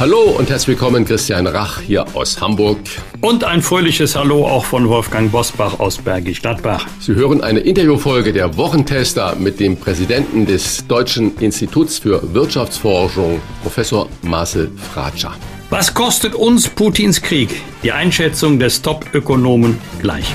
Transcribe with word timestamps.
Hallo 0.00 0.22
und 0.22 0.50
herzlich 0.50 0.76
willkommen, 0.76 1.04
Christian 1.04 1.46
Rach 1.46 1.80
hier 1.80 2.04
aus 2.16 2.40
Hamburg. 2.40 2.78
Und 3.20 3.44
ein 3.44 3.62
fröhliches 3.62 4.16
Hallo 4.16 4.44
auch 4.44 4.64
von 4.64 4.88
Wolfgang 4.88 5.30
Bosbach 5.30 5.78
aus 5.78 5.98
Bergisch 5.98 6.42
Gladbach. 6.42 6.84
Sie 6.98 7.14
hören 7.14 7.40
eine 7.42 7.60
Interviewfolge 7.60 8.32
der 8.32 8.56
Wochentester 8.56 9.36
mit 9.36 9.60
dem 9.60 9.76
Präsidenten 9.76 10.46
des 10.46 10.84
Deutschen 10.88 11.38
Instituts 11.38 12.00
für 12.00 12.34
Wirtschaftsforschung, 12.34 13.40
Professor 13.62 14.08
Marcel 14.22 14.72
Fratscher. 14.92 15.32
Was 15.70 15.94
kostet 15.94 16.34
uns 16.34 16.68
Putins 16.68 17.22
Krieg? 17.22 17.62
Die 17.84 17.92
Einschätzung 17.92 18.58
des 18.58 18.82
Top-Ökonomen 18.82 19.78
gleich. 20.00 20.26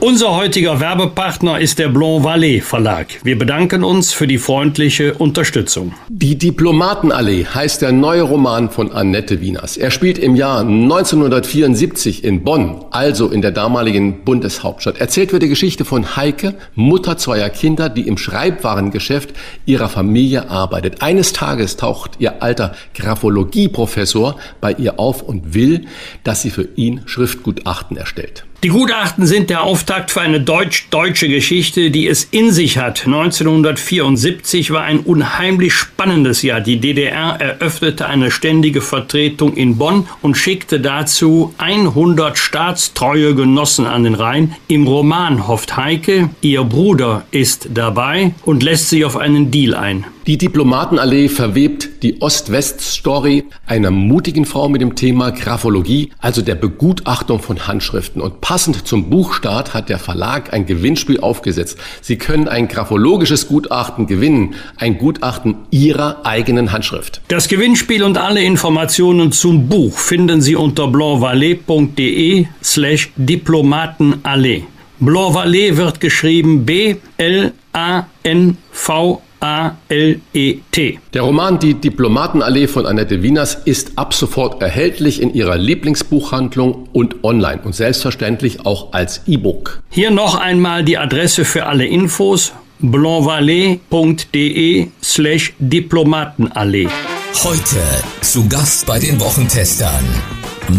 Unser 0.00 0.36
heutiger 0.36 0.78
Werbepartner 0.78 1.58
ist 1.58 1.78
der 1.78 1.88
Blanc 1.88 2.22
Vallée 2.22 2.60
Verlag. 2.60 3.06
Wir 3.24 3.38
bedanken 3.38 3.82
uns 3.82 4.12
für 4.12 4.26
die 4.26 4.36
freundliche 4.36 5.14
Unterstützung. 5.14 5.94
Die 6.10 6.36
Diplomatenallee 6.36 7.46
heißt 7.46 7.80
der 7.80 7.92
neue 7.92 8.20
Roman 8.20 8.68
von 8.68 8.92
Annette 8.92 9.40
Wieners. 9.40 9.78
Er 9.78 9.90
spielt 9.90 10.18
im 10.18 10.36
Jahr 10.36 10.60
1974 10.60 12.24
in 12.24 12.44
Bonn, 12.44 12.84
also 12.90 13.30
in 13.30 13.40
der 13.40 13.52
damaligen 13.52 14.22
Bundeshauptstadt. 14.22 14.98
Erzählt 14.98 15.32
wird 15.32 15.42
die 15.42 15.48
Geschichte 15.48 15.86
von 15.86 16.14
Heike, 16.14 16.56
Mutter 16.74 17.16
zweier 17.16 17.48
Kinder, 17.48 17.88
die 17.88 18.06
im 18.06 18.18
Schreibwarengeschäft 18.18 19.30
ihrer 19.64 19.88
Familie 19.88 20.50
arbeitet. 20.50 21.00
Eines 21.00 21.32
Tages 21.32 21.78
taucht 21.78 22.16
ihr 22.18 22.42
alter 22.42 22.74
Graphologie-Professor 22.94 24.36
bei 24.60 24.72
ihr 24.72 25.00
auf 25.00 25.22
und 25.22 25.54
will, 25.54 25.86
dass 26.22 26.42
sie 26.42 26.50
für 26.50 26.68
ihn 26.76 27.00
Schriftgutachten 27.06 27.96
erstellt. 27.96 28.44
Die 28.62 28.68
Gutachten 28.68 29.26
sind 29.26 29.50
der 29.50 29.62
Auftakt 29.62 30.10
für 30.10 30.22
eine 30.22 30.40
deutsch-deutsche 30.40 31.28
Geschichte, 31.28 31.90
die 31.90 32.08
es 32.08 32.24
in 32.24 32.52
sich 32.52 32.78
hat. 32.78 33.04
1974 33.04 34.70
war 34.70 34.82
ein 34.82 35.00
unheimlich 35.00 35.74
spannendes 35.74 36.40
Jahr. 36.40 36.62
Die 36.62 36.80
DDR 36.80 37.36
eröffnete 37.38 38.06
eine 38.06 38.30
ständige 38.30 38.80
Vertretung 38.80 39.54
in 39.54 39.76
Bonn 39.76 40.08
und 40.22 40.36
schickte 40.36 40.80
dazu 40.80 41.54
100 41.58 42.38
staatstreue 42.38 43.34
Genossen 43.34 43.86
an 43.86 44.04
den 44.04 44.14
Rhein. 44.14 44.56
Im 44.68 44.86
Roman 44.86 45.46
hofft 45.46 45.76
Heike, 45.76 46.30
ihr 46.40 46.64
Bruder 46.64 47.26
ist 47.32 47.68
dabei 47.74 48.32
und 48.46 48.62
lässt 48.62 48.88
sich 48.88 49.04
auf 49.04 49.18
einen 49.18 49.50
Deal 49.50 49.74
ein. 49.74 50.06
Die 50.26 50.38
Diplomatenallee 50.38 51.28
verwebt 51.28 52.02
die 52.02 52.20
Ost-West-Story 52.20 53.44
einer 53.64 53.92
mutigen 53.92 54.44
Frau 54.44 54.68
mit 54.68 54.80
dem 54.80 54.96
Thema 54.96 55.30
Graphologie, 55.30 56.10
also 56.18 56.42
der 56.42 56.56
Begutachtung 56.56 57.38
von 57.38 57.68
Handschriften. 57.68 58.20
Und 58.20 58.40
passend 58.40 58.88
zum 58.88 59.08
Buchstart 59.08 59.72
hat 59.72 59.88
der 59.88 60.00
Verlag 60.00 60.52
ein 60.52 60.66
Gewinnspiel 60.66 61.20
aufgesetzt. 61.20 61.78
Sie 62.00 62.16
können 62.16 62.48
ein 62.48 62.66
graphologisches 62.66 63.46
Gutachten 63.46 64.08
gewinnen, 64.08 64.56
ein 64.76 64.98
Gutachten 64.98 65.58
Ihrer 65.70 66.26
eigenen 66.26 66.72
Handschrift. 66.72 67.20
Das 67.28 67.46
Gewinnspiel 67.46 68.02
und 68.02 68.18
alle 68.18 68.42
Informationen 68.42 69.30
zum 69.30 69.68
Buch 69.68 69.96
finden 69.96 70.40
Sie 70.40 70.56
unter 70.56 70.88
blancvalet.de 70.88 72.46
slash 72.64 73.12
Diplomatenallee. 73.14 74.64
Blanc 74.98 75.36
wird 75.52 76.00
geschrieben 76.00 76.66
B-L-A-N-V 76.66 77.52
A-L-E-T. 79.40 80.98
Der 81.14 81.22
Roman 81.22 81.58
Die 81.58 81.74
Diplomatenallee 81.74 82.66
von 82.66 82.86
Annette 82.86 83.22
Wieners 83.22 83.56
ist 83.64 83.92
ab 83.96 84.14
sofort 84.14 84.62
erhältlich 84.62 85.20
in 85.20 85.34
ihrer 85.34 85.56
Lieblingsbuchhandlung 85.56 86.88
und 86.92 87.24
online 87.24 87.60
und 87.62 87.74
selbstverständlich 87.74 88.66
auch 88.66 88.92
als 88.92 89.22
E-Book. 89.26 89.82
Hier 89.90 90.10
noch 90.10 90.34
einmal 90.34 90.84
die 90.84 90.98
Adresse 90.98 91.44
für 91.44 91.66
alle 91.66 91.86
Infos 91.86 92.52
blancvalet.de 92.78 94.88
slash 95.02 95.54
Diplomatenallee. 95.58 96.88
Heute 97.42 97.80
zu 98.20 98.46
Gast 98.48 98.86
bei 98.86 98.98
den 98.98 99.18
Wochentestern 99.20 100.04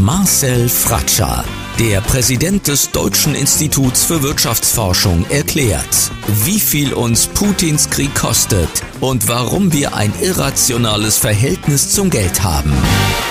Marcel 0.02 0.70
Fratscher. 0.70 1.44
Der 1.80 2.02
Präsident 2.02 2.68
des 2.68 2.90
Deutschen 2.90 3.36
Instituts 3.36 4.04
für 4.04 4.24
Wirtschaftsforschung 4.24 5.28
erklärt, 5.30 6.10
wie 6.44 6.60
viel 6.60 6.92
uns 6.92 7.28
Putins 7.28 7.88
Krieg 7.92 8.16
kostet 8.16 8.68
und 9.00 9.30
warum 9.30 9.72
wir 9.72 9.96
ein 9.96 10.12
irrationales 10.20 11.18
Verhältnis 11.18 11.92
zum 11.92 12.10
Geld 12.10 12.42
haben. 12.42 12.74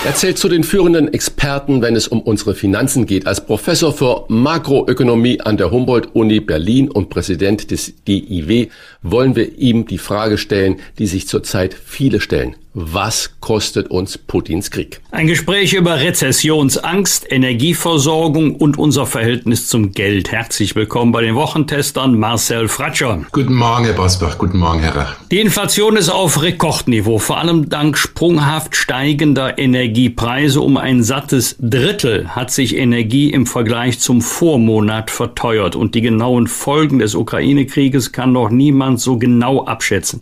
Er 0.04 0.14
zählt 0.14 0.38
zu 0.38 0.48
den 0.48 0.62
führenden 0.62 1.12
Experten, 1.12 1.82
wenn 1.82 1.96
es 1.96 2.06
um 2.06 2.20
unsere 2.20 2.54
Finanzen 2.54 3.06
geht. 3.06 3.26
Als 3.26 3.44
Professor 3.44 3.92
für 3.92 4.26
Makroökonomie 4.28 5.40
an 5.40 5.56
der 5.56 5.72
Humboldt-Uni 5.72 6.38
Berlin 6.38 6.88
und 6.88 7.10
Präsident 7.10 7.72
des 7.72 7.94
DIW 8.06 8.68
wollen 9.02 9.34
wir 9.34 9.58
ihm 9.58 9.86
die 9.86 9.98
Frage 9.98 10.38
stellen, 10.38 10.76
die 11.00 11.08
sich 11.08 11.26
zurzeit 11.26 11.74
viele 11.74 12.20
stellen. 12.20 12.54
Was 12.78 13.30
kostet 13.40 13.90
uns 13.90 14.18
Putins 14.18 14.70
Krieg? 14.70 15.00
Ein 15.10 15.28
Gespräch 15.28 15.72
über 15.72 15.98
Rezessionsangst, 15.98 17.24
Energieversorgung 17.32 18.56
und 18.56 18.78
unser 18.78 19.06
Verhältnis 19.06 19.66
zum 19.66 19.92
Geld. 19.92 20.30
Herzlich 20.30 20.76
willkommen 20.76 21.10
bei 21.10 21.22
den 21.22 21.34
Wochentestern 21.36 22.18
Marcel 22.18 22.68
Fratscher. 22.68 23.24
Guten 23.32 23.54
Morgen, 23.54 23.86
Herr 23.86 23.94
Bosbach. 23.94 24.36
Guten 24.36 24.58
Morgen, 24.58 24.80
Herr 24.80 24.94
Rach. 24.94 25.16
Die 25.30 25.40
Inflation 25.40 25.96
ist 25.96 26.10
auf 26.10 26.42
Rekordniveau, 26.42 27.18
vor 27.18 27.38
allem 27.38 27.70
dank 27.70 27.96
sprunghaft 27.96 28.76
steigender 28.76 29.56
Energiepreise. 29.56 30.60
Um 30.60 30.76
ein 30.76 31.02
sattes 31.02 31.56
Drittel 31.58 32.36
hat 32.36 32.50
sich 32.50 32.76
Energie 32.76 33.30
im 33.30 33.46
Vergleich 33.46 34.00
zum 34.00 34.20
Vormonat 34.20 35.10
verteuert. 35.10 35.76
Und 35.76 35.94
die 35.94 36.02
genauen 36.02 36.46
Folgen 36.46 36.98
des 36.98 37.14
Ukraine-Krieges 37.14 38.12
kann 38.12 38.32
noch 38.32 38.50
niemand 38.50 39.00
so 39.00 39.16
genau 39.16 39.64
abschätzen. 39.64 40.20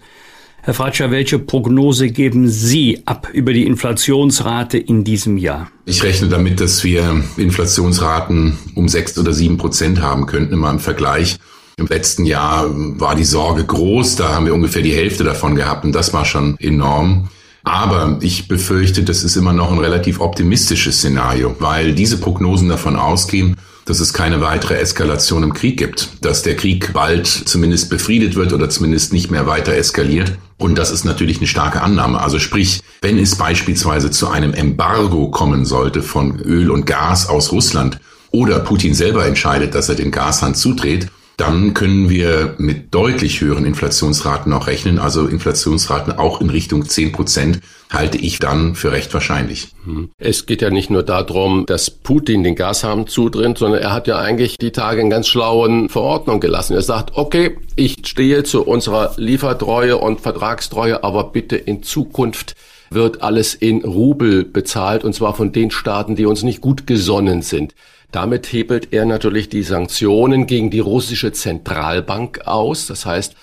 Herr 0.67 0.73
Fratscher, 0.73 1.11
welche 1.11 1.39
Prognose 1.39 2.09
geben 2.09 2.49
Sie 2.49 3.03
ab 3.05 3.29
über 3.35 3.53
die 3.53 3.67
Inflationsrate 3.67 4.79
in 4.79 5.05
diesem 5.05 5.37
Jahr? 5.37 5.71
Ich 5.85 6.03
rechne 6.03 6.29
damit, 6.29 6.59
dass 6.59 6.83
wir 6.83 7.23
Inflationsraten 7.37 8.57
um 8.75 8.89
sechs 8.89 9.19
oder 9.19 9.35
sieben 9.35 9.59
Prozent 9.59 10.01
haben 10.01 10.25
könnten, 10.25 10.55
immer 10.55 10.71
im 10.71 10.79
Vergleich. 10.79 11.37
Im 11.77 11.87
letzten 11.87 12.25
Jahr 12.25 12.71
war 12.99 13.15
die 13.15 13.27
Sorge 13.27 13.63
groß, 13.63 14.17
da 14.17 14.33
haben 14.33 14.47
wir 14.47 14.55
ungefähr 14.55 14.81
die 14.81 14.95
Hälfte 14.95 15.23
davon 15.23 15.55
gehabt 15.55 15.85
und 15.85 15.93
das 15.93 16.15
war 16.15 16.25
schon 16.25 16.57
enorm. 16.59 17.29
Aber 17.65 18.19
ich 18.23 18.49
befürchte, 18.49 19.03
das 19.03 19.23
ist 19.23 19.37
immer 19.37 19.53
noch 19.53 19.71
ein 19.71 19.81
relativ 19.81 20.19
optimistisches 20.19 20.97
Szenario, 20.97 21.55
weil 21.59 21.95
diese 21.95 22.17
Prognosen 22.17 22.71
davon 22.71 22.97
ausgehen, 22.97 23.57
dass 23.85 24.01
es 24.01 24.13
keine 24.13 24.41
weitere 24.41 24.75
Eskalation 24.75 25.43
im 25.43 25.53
Krieg 25.53 25.77
gibt, 25.77 26.25
dass 26.25 26.43
der 26.43 26.57
Krieg 26.57 26.93
bald 26.93 27.27
zumindest 27.27 27.91
befriedet 27.91 28.35
wird 28.35 28.53
oder 28.53 28.71
zumindest 28.71 29.13
nicht 29.13 29.31
mehr 29.31 29.47
weiter 29.47 29.75
eskaliert. 29.75 30.39
Und 30.57 30.79
das 30.79 30.91
ist 30.91 31.05
natürlich 31.05 31.39
eine 31.39 31.47
starke 31.47 31.83
Annahme. 31.83 32.21
Also 32.21 32.39
sprich, 32.39 32.81
wenn 33.03 33.19
es 33.19 33.37
beispielsweise 33.37 34.11
zu 34.11 34.29
einem 34.29 34.55
Embargo 34.55 35.29
kommen 35.29 35.65
sollte 35.65 36.03
von 36.03 36.41
Öl 36.41 36.71
und 36.71 36.87
Gas 36.87 37.29
aus 37.29 37.53
Russland 37.53 37.99
oder 38.31 38.61
Putin 38.61 38.95
selber 38.95 39.27
entscheidet, 39.27 39.75
dass 39.75 39.89
er 39.89 39.95
den 39.95 40.11
Gashahn 40.11 40.55
zudreht, 40.55 41.09
dann 41.37 41.75
können 41.75 42.09
wir 42.09 42.55
mit 42.59 42.95
deutlich 42.95 43.41
höheren 43.41 43.65
Inflationsraten 43.65 44.53
auch 44.53 44.67
rechnen. 44.67 44.99
Also 44.99 45.27
Inflationsraten 45.27 46.13
auch 46.13 46.41
in 46.41 46.51
Richtung 46.51 46.89
10 46.89 47.13
Prozent 47.13 47.61
halte 47.91 48.19
ich 48.19 48.39
dann 48.39 48.75
für 48.75 48.93
recht 48.93 49.13
wahrscheinlich. 49.15 49.69
Hm. 49.85 50.11
Es 50.19 50.47
geht 50.47 50.63
ja 50.63 50.71
nicht 50.71 50.91
nur 50.91 51.03
darum, 51.03 51.67
dass 51.67 51.91
Putin 51.91 52.45
den 52.45 52.55
Gashahn 52.55 53.07
zudringt, 53.07 53.59
sondern 53.59 53.81
er 53.81 53.93
hat 53.93 54.07
ja 54.07 54.19
eigentlich 54.19 54.59
die 54.59 54.73
Tage 54.73 55.01
in 55.01 55.11
ganz 55.11 55.29
schlauen 55.29 55.89
Verordnung 55.89 56.41
gelassen. 56.41 56.75
Er 56.75 56.83
sagt, 56.83 57.17
okay, 57.17 57.57
ich 57.77 57.97
stehe 58.05 58.45
zu 58.45 58.65
unserer 58.65 59.15
Liefertreue 59.17 59.99
und 59.99 60.21
Vertragstreue, 60.21 61.03
aber 61.03 61.33
bitte 61.33 61.57
in 61.57 61.83
Zukunft 61.83 62.55
wird 62.91 63.23
alles 63.23 63.55
in 63.55 63.85
Rubel 63.85 64.45
bezahlt 64.45 65.05
und 65.05 65.15
zwar 65.15 65.35
von 65.35 65.53
den 65.53 65.71
Staaten, 65.71 66.15
die 66.15 66.27
uns 66.27 66.43
nicht 66.43 66.61
gut 66.61 66.87
gesonnen 66.87 67.43
sind. 67.43 67.75
Damit 68.15 68.53
hebelt 68.53 68.93
er 68.93 69.07
natürlich 69.07 69.49
die 69.49 69.65
Sanktionen 69.65 70.47
gegen 70.47 70.71
die 70.71 70.79
russische 70.79 71.33
Zentralbank 71.33 72.43
aus. 72.47 72.87
Das 72.87 73.07
heißt, 73.07 73.35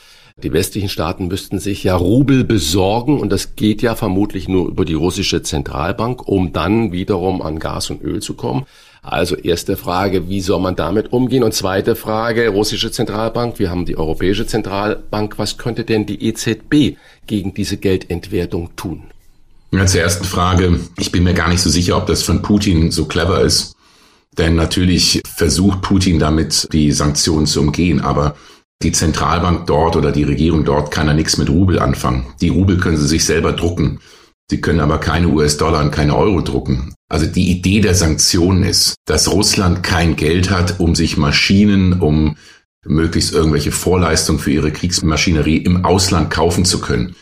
die 0.41 0.53
westlichen 0.53 0.87
Staaten 0.87 1.27
müssten 1.27 1.59
sich 1.59 1.83
ja 1.83 1.97
Rubel 1.97 2.45
besorgen 2.45 3.19
und 3.19 3.33
das 3.33 3.57
geht 3.57 3.81
ja 3.81 3.95
vermutlich 3.95 4.47
nur 4.47 4.69
über 4.69 4.85
die 4.85 4.93
russische 4.93 5.43
Zentralbank, 5.43 6.25
um 6.25 6.53
dann 6.53 6.93
wiederum 6.93 7.41
an 7.41 7.59
Gas 7.59 7.89
und 7.89 8.01
Öl 8.01 8.21
zu 8.21 8.35
kommen. 8.35 8.65
Also 9.01 9.35
erste 9.35 9.75
Frage, 9.75 10.29
wie 10.29 10.39
soll 10.39 10.61
man 10.61 10.77
damit 10.77 11.11
umgehen? 11.11 11.43
Und 11.43 11.53
zweite 11.53 11.97
Frage, 11.97 12.47
russische 12.47 12.91
Zentralbank, 12.91 13.59
wir 13.59 13.69
haben 13.69 13.85
die 13.85 13.97
Europäische 13.97 14.47
Zentralbank, 14.47 15.37
was 15.37 15.57
könnte 15.57 15.83
denn 15.83 16.05
die 16.05 16.23
EZB 16.25 16.95
gegen 17.27 17.53
diese 17.53 17.75
Geldentwertung 17.75 18.69
tun? 18.77 19.03
Ja, 19.71 19.85
zur 19.85 19.99
ersten 19.99 20.23
Frage, 20.23 20.79
ich 20.97 21.11
bin 21.11 21.23
mir 21.23 21.33
gar 21.33 21.49
nicht 21.49 21.61
so 21.61 21.69
sicher, 21.69 21.97
ob 21.97 22.05
das 22.05 22.23
von 22.23 22.41
Putin 22.41 22.89
so 22.89 23.03
clever 23.03 23.41
ist 23.41 23.75
Denn 24.37 24.55
natürlich 24.55 25.21
versucht 25.35 25.81
Putin 25.81 26.19
damit, 26.19 26.67
die 26.71 26.91
Sanktionen 26.91 27.45
zu 27.45 27.61
umgehen. 27.61 27.99
Aber 27.99 28.35
die 28.81 28.91
Zentralbank 28.91 29.67
dort 29.67 29.95
oder 29.95 30.11
die 30.11 30.23
Regierung 30.23 30.65
dort 30.65 30.91
kann 30.91 31.07
ja 31.07 31.13
nichts 31.13 31.37
mit 31.37 31.49
Rubel 31.49 31.79
anfangen. 31.79 32.25
Die 32.41 32.49
Rubel 32.49 32.77
können 32.77 32.97
sie 32.97 33.07
sich 33.07 33.25
selber 33.25 33.53
drucken. 33.53 33.99
Sie 34.49 34.59
können 34.59 34.79
aber 34.79 34.97
keine 34.97 35.27
US-Dollar 35.27 35.81
und 35.81 35.91
keine 35.91 36.15
Euro 36.15 36.41
drucken. 36.41 36.93
Also 37.09 37.25
die 37.25 37.51
Idee 37.51 37.81
der 37.81 37.95
Sanktionen 37.95 38.63
ist, 38.63 38.95
dass 39.05 39.31
Russland 39.31 39.83
kein 39.83 40.15
Geld 40.15 40.49
hat, 40.49 40.79
um 40.79 40.95
sich 40.95 41.15
Maschinen, 41.17 42.01
um 42.01 42.35
möglichst 42.85 43.33
irgendwelche 43.33 43.71
Vorleistungen 43.71 44.39
für 44.39 44.51
ihre 44.51 44.71
Kriegsmaschinerie 44.71 45.57
im 45.57 45.85
Ausland 45.85 46.31
kaufen 46.31 46.65
zu 46.65 46.81
können. 46.81 47.15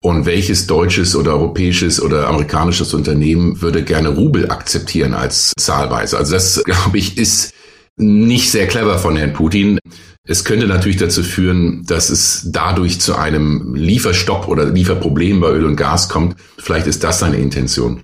Und 0.00 0.26
welches 0.26 0.66
deutsches 0.68 1.16
oder 1.16 1.32
europäisches 1.32 2.00
oder 2.00 2.28
amerikanisches 2.28 2.94
Unternehmen 2.94 3.60
würde 3.60 3.82
gerne 3.82 4.10
Rubel 4.10 4.50
akzeptieren 4.50 5.12
als 5.12 5.52
Zahlweise? 5.58 6.16
Also 6.16 6.34
das, 6.34 6.62
glaube 6.64 6.98
ich, 6.98 7.18
ist 7.18 7.52
nicht 7.96 8.50
sehr 8.50 8.68
clever 8.68 8.98
von 8.98 9.16
Herrn 9.16 9.32
Putin. 9.32 9.80
Es 10.24 10.44
könnte 10.44 10.66
natürlich 10.66 10.98
dazu 10.98 11.22
führen, 11.24 11.84
dass 11.86 12.10
es 12.10 12.48
dadurch 12.52 13.00
zu 13.00 13.16
einem 13.16 13.74
Lieferstopp 13.74 14.46
oder 14.46 14.66
Lieferproblem 14.66 15.40
bei 15.40 15.50
Öl 15.50 15.64
und 15.64 15.76
Gas 15.76 16.08
kommt. 16.08 16.36
Vielleicht 16.58 16.86
ist 16.86 17.02
das 17.02 17.18
seine 17.18 17.38
Intention. 17.38 18.02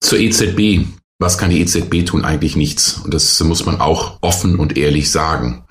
Zur 0.00 0.18
EZB. 0.18 0.86
Was 1.18 1.38
kann 1.38 1.50
die 1.50 1.60
EZB 1.60 2.06
tun? 2.06 2.24
Eigentlich 2.24 2.56
nichts. 2.56 3.00
Und 3.04 3.12
das 3.12 3.42
muss 3.42 3.66
man 3.66 3.80
auch 3.80 4.18
offen 4.22 4.56
und 4.56 4.76
ehrlich 4.78 5.10
sagen. 5.10 5.65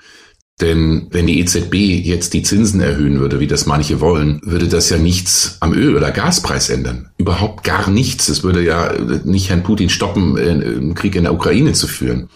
Denn 0.60 1.08
wenn 1.10 1.26
die 1.26 1.38
EZB 1.40 1.74
jetzt 1.74 2.32
die 2.32 2.42
Zinsen 2.42 2.80
erhöhen 2.80 3.20
würde, 3.20 3.40
wie 3.40 3.46
das 3.46 3.66
manche 3.66 4.00
wollen, 4.00 4.40
würde 4.42 4.68
das 4.68 4.88
ja 4.88 4.96
nichts 4.96 5.58
am 5.60 5.74
Öl- 5.74 5.96
oder 5.96 6.10
Gaspreis 6.10 6.70
ändern. 6.70 7.10
Überhaupt 7.18 7.62
gar 7.62 7.90
nichts. 7.90 8.28
Es 8.30 8.42
würde 8.42 8.64
ja 8.64 8.94
nicht 9.24 9.50
Herrn 9.50 9.64
Putin 9.64 9.90
stoppen, 9.90 10.38
einen 10.38 10.94
Krieg 10.94 11.14
in 11.14 11.24
der 11.24 11.34
Ukraine 11.34 11.74
zu 11.74 11.86
führen. 11.86 12.30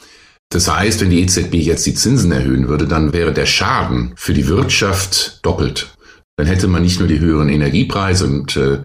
Das 0.51 0.71
heißt, 0.71 1.01
wenn 1.01 1.11
die 1.11 1.23
EZB 1.23 1.55
jetzt 1.55 1.87
die 1.87 1.95
Zinsen 1.95 2.33
erhöhen 2.33 2.69
würde, 2.69 2.87
dann 2.87 3.15
wäre 3.15 3.33
der 3.33 3.47
Schaden 3.47 4.13
für 4.17 4.35
die 4.35 4.49
Wirtschaft 4.49 5.39
doppelt. 5.43 5.95
Dann 6.37 6.47
hätte 6.47 6.69
man 6.69 6.83
nicht 6.83 6.99
nur 6.99 7.09
die 7.09 7.21
höheren 7.21 7.49
Energiepreise 7.49 8.27
und 8.27 8.57
äh, 8.57 8.81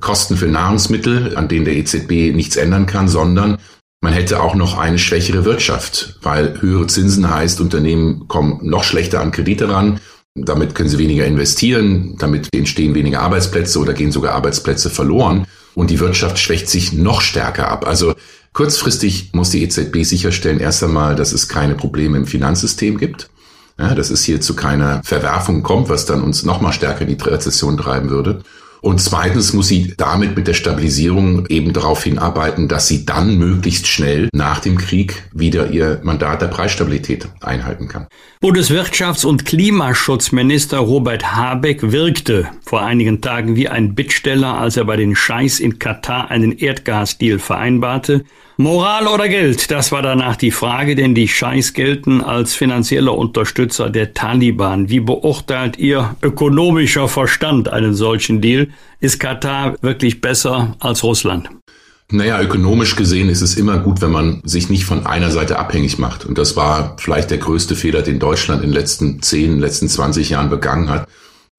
Kosten 0.00 0.36
für 0.36 0.46
Nahrungsmittel, 0.46 1.36
an 1.36 1.46
denen 1.46 1.66
der 1.66 1.76
EZB 1.76 2.34
nichts 2.34 2.56
ändern 2.56 2.86
kann, 2.86 3.06
sondern 3.06 3.58
man 4.00 4.12
hätte 4.12 4.42
auch 4.42 4.54
noch 4.54 4.78
eine 4.78 4.98
schwächere 4.98 5.44
Wirtschaft, 5.44 6.18
weil 6.22 6.60
höhere 6.60 6.86
Zinsen 6.86 7.28
heißt, 7.28 7.60
Unternehmen 7.60 8.28
kommen 8.28 8.60
noch 8.62 8.84
schlechter 8.84 9.20
an 9.20 9.32
Kredite 9.32 9.68
ran. 9.68 10.00
Damit 10.34 10.74
können 10.74 10.88
sie 10.88 10.98
weniger 10.98 11.26
investieren, 11.26 12.16
damit 12.18 12.54
entstehen 12.54 12.94
weniger 12.94 13.20
Arbeitsplätze 13.20 13.78
oder 13.78 13.92
gehen 13.92 14.12
sogar 14.12 14.34
Arbeitsplätze 14.34 14.88
verloren. 14.88 15.46
Und 15.74 15.90
die 15.90 16.00
Wirtschaft 16.00 16.38
schwächt 16.38 16.68
sich 16.68 16.92
noch 16.92 17.20
stärker 17.20 17.68
ab. 17.68 17.86
Also 17.86 18.14
Kurzfristig 18.52 19.30
muss 19.32 19.50
die 19.50 19.62
EZB 19.62 20.02
sicherstellen, 20.04 20.58
erst 20.58 20.82
einmal, 20.82 21.14
dass 21.14 21.32
es 21.32 21.48
keine 21.48 21.74
Probleme 21.74 22.16
im 22.16 22.26
Finanzsystem 22.26 22.98
gibt. 22.98 23.30
Ja, 23.78 23.94
dass 23.94 24.10
es 24.10 24.24
hier 24.24 24.40
zu 24.40 24.54
keiner 24.54 25.02
Verwerfung 25.04 25.62
kommt, 25.62 25.88
was 25.88 26.04
dann 26.04 26.22
uns 26.22 26.44
nochmal 26.44 26.72
stärker 26.72 27.02
in 27.02 27.16
die 27.16 27.22
Rezession 27.22 27.78
treiben 27.78 28.10
würde. 28.10 28.42
Und 28.80 29.00
zweitens 29.00 29.52
muss 29.52 29.68
sie 29.68 29.94
damit 29.96 30.36
mit 30.36 30.46
der 30.46 30.54
Stabilisierung 30.54 31.46
eben 31.46 31.72
darauf 31.72 32.02
hinarbeiten, 32.04 32.68
dass 32.68 32.88
sie 32.88 33.04
dann 33.04 33.36
möglichst 33.36 33.86
schnell 33.86 34.28
nach 34.32 34.60
dem 34.60 34.78
Krieg 34.78 35.24
wieder 35.32 35.70
ihr 35.70 36.00
Mandat 36.02 36.42
der 36.42 36.48
Preisstabilität 36.48 37.28
einhalten 37.40 37.88
kann. 37.88 38.06
Bundeswirtschafts- 38.42 39.26
und 39.26 39.44
Klimaschutzminister 39.44 40.78
Robert 40.78 41.34
Habeck 41.36 41.92
wirkte 41.92 42.48
vor 42.64 42.82
einigen 42.82 43.20
Tagen 43.20 43.54
wie 43.54 43.68
ein 43.68 43.94
Bittsteller, 43.94 44.58
als 44.58 44.78
er 44.78 44.84
bei 44.84 44.96
den 44.96 45.14
Scheiß 45.14 45.60
in 45.60 45.78
Katar 45.78 46.30
einen 46.30 46.52
Erdgasdeal 46.52 47.38
vereinbarte. 47.38 48.24
Moral 48.60 49.08
oder 49.08 49.26
Geld, 49.26 49.70
das 49.70 49.90
war 49.90 50.02
danach 50.02 50.36
die 50.36 50.50
Frage, 50.50 50.94
denn 50.94 51.14
die 51.14 51.28
Scheiß 51.28 51.72
gelten 51.72 52.20
als 52.20 52.54
finanzieller 52.54 53.16
Unterstützer 53.16 53.88
der 53.88 54.12
Taliban. 54.12 54.90
Wie 54.90 55.00
beurteilt 55.00 55.78
Ihr 55.78 56.14
ökonomischer 56.20 57.08
Verstand 57.08 57.72
einen 57.72 57.94
solchen 57.94 58.42
Deal? 58.42 58.68
Ist 59.00 59.18
Katar 59.18 59.76
wirklich 59.80 60.20
besser 60.20 60.76
als 60.78 61.02
Russland? 61.02 61.48
Naja, 62.10 62.38
ökonomisch 62.38 62.96
gesehen 62.96 63.30
ist 63.30 63.40
es 63.40 63.56
immer 63.56 63.78
gut, 63.78 64.02
wenn 64.02 64.10
man 64.10 64.42
sich 64.44 64.68
nicht 64.68 64.84
von 64.84 65.06
einer 65.06 65.30
Seite 65.30 65.58
abhängig 65.58 65.98
macht. 65.98 66.26
Und 66.26 66.36
das 66.36 66.54
war 66.54 66.98
vielleicht 66.98 67.30
der 67.30 67.38
größte 67.38 67.74
Fehler, 67.76 68.02
den 68.02 68.18
Deutschland 68.18 68.62
in 68.62 68.72
den 68.72 68.78
letzten 68.78 69.22
10, 69.22 69.58
letzten 69.58 69.88
20 69.88 70.28
Jahren 70.28 70.50
begangen 70.50 70.90
hat, 70.90 71.08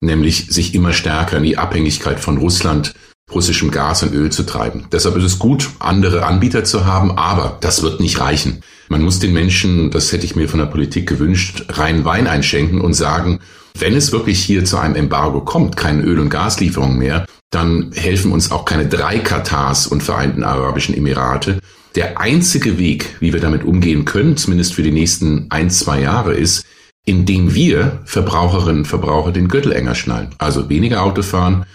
nämlich 0.00 0.46
sich 0.50 0.72
immer 0.72 0.92
stärker 0.92 1.38
in 1.38 1.42
die 1.42 1.58
Abhängigkeit 1.58 2.20
von 2.20 2.38
Russland 2.38 2.94
russischem 3.34 3.70
Gas 3.70 4.02
und 4.02 4.14
Öl 4.14 4.30
zu 4.30 4.44
treiben. 4.44 4.84
Deshalb 4.92 5.16
ist 5.16 5.24
es 5.24 5.38
gut, 5.38 5.70
andere 5.78 6.24
Anbieter 6.24 6.64
zu 6.64 6.84
haben, 6.84 7.16
aber 7.18 7.58
das 7.60 7.82
wird 7.82 8.00
nicht 8.00 8.20
reichen. 8.20 8.62
Man 8.88 9.02
muss 9.02 9.18
den 9.18 9.32
Menschen, 9.32 9.90
das 9.90 10.12
hätte 10.12 10.26
ich 10.26 10.36
mir 10.36 10.48
von 10.48 10.60
der 10.60 10.66
Politik 10.66 11.08
gewünscht, 11.08 11.64
rein 11.70 12.04
Wein 12.04 12.26
einschenken 12.26 12.80
und 12.80 12.94
sagen, 12.94 13.40
wenn 13.78 13.96
es 13.96 14.12
wirklich 14.12 14.42
hier 14.42 14.64
zu 14.64 14.76
einem 14.76 14.96
Embargo 14.96 15.40
kommt, 15.40 15.76
keine 15.76 16.02
Öl- 16.02 16.20
und 16.20 16.28
Gaslieferungen 16.28 16.98
mehr, 16.98 17.24
dann 17.50 17.92
helfen 17.94 18.32
uns 18.32 18.50
auch 18.50 18.64
keine 18.64 18.86
drei 18.86 19.18
Katars 19.18 19.86
und 19.86 20.02
Vereinten 20.02 20.44
Arabischen 20.44 20.96
Emirate. 20.96 21.58
Der 21.94 22.20
einzige 22.20 22.78
Weg, 22.78 23.16
wie 23.20 23.32
wir 23.32 23.40
damit 23.40 23.64
umgehen 23.64 24.04
können, 24.04 24.36
zumindest 24.36 24.74
für 24.74 24.82
die 24.82 24.92
nächsten 24.92 25.46
ein, 25.50 25.70
zwei 25.70 26.00
Jahre, 26.00 26.34
ist, 26.34 26.64
indem 27.04 27.54
wir 27.54 28.00
Verbraucherinnen 28.04 28.82
und 28.82 28.86
Verbraucher 28.86 29.32
den 29.32 29.48
Gürtel 29.48 29.72
enger 29.72 29.94
schnallen. 29.94 30.34
Also 30.38 30.68
weniger 30.68 31.02
Auto 31.02 31.22
fahren, 31.22 31.66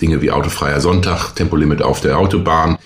Dinge 0.00 0.20
wie 0.20 0.30
autofreier 0.30 0.80
Sonntag, 0.80 1.32
Tempolimit 1.34 1.82
auf 1.82 2.00
der 2.00 2.18
Autobahn. 2.18 2.76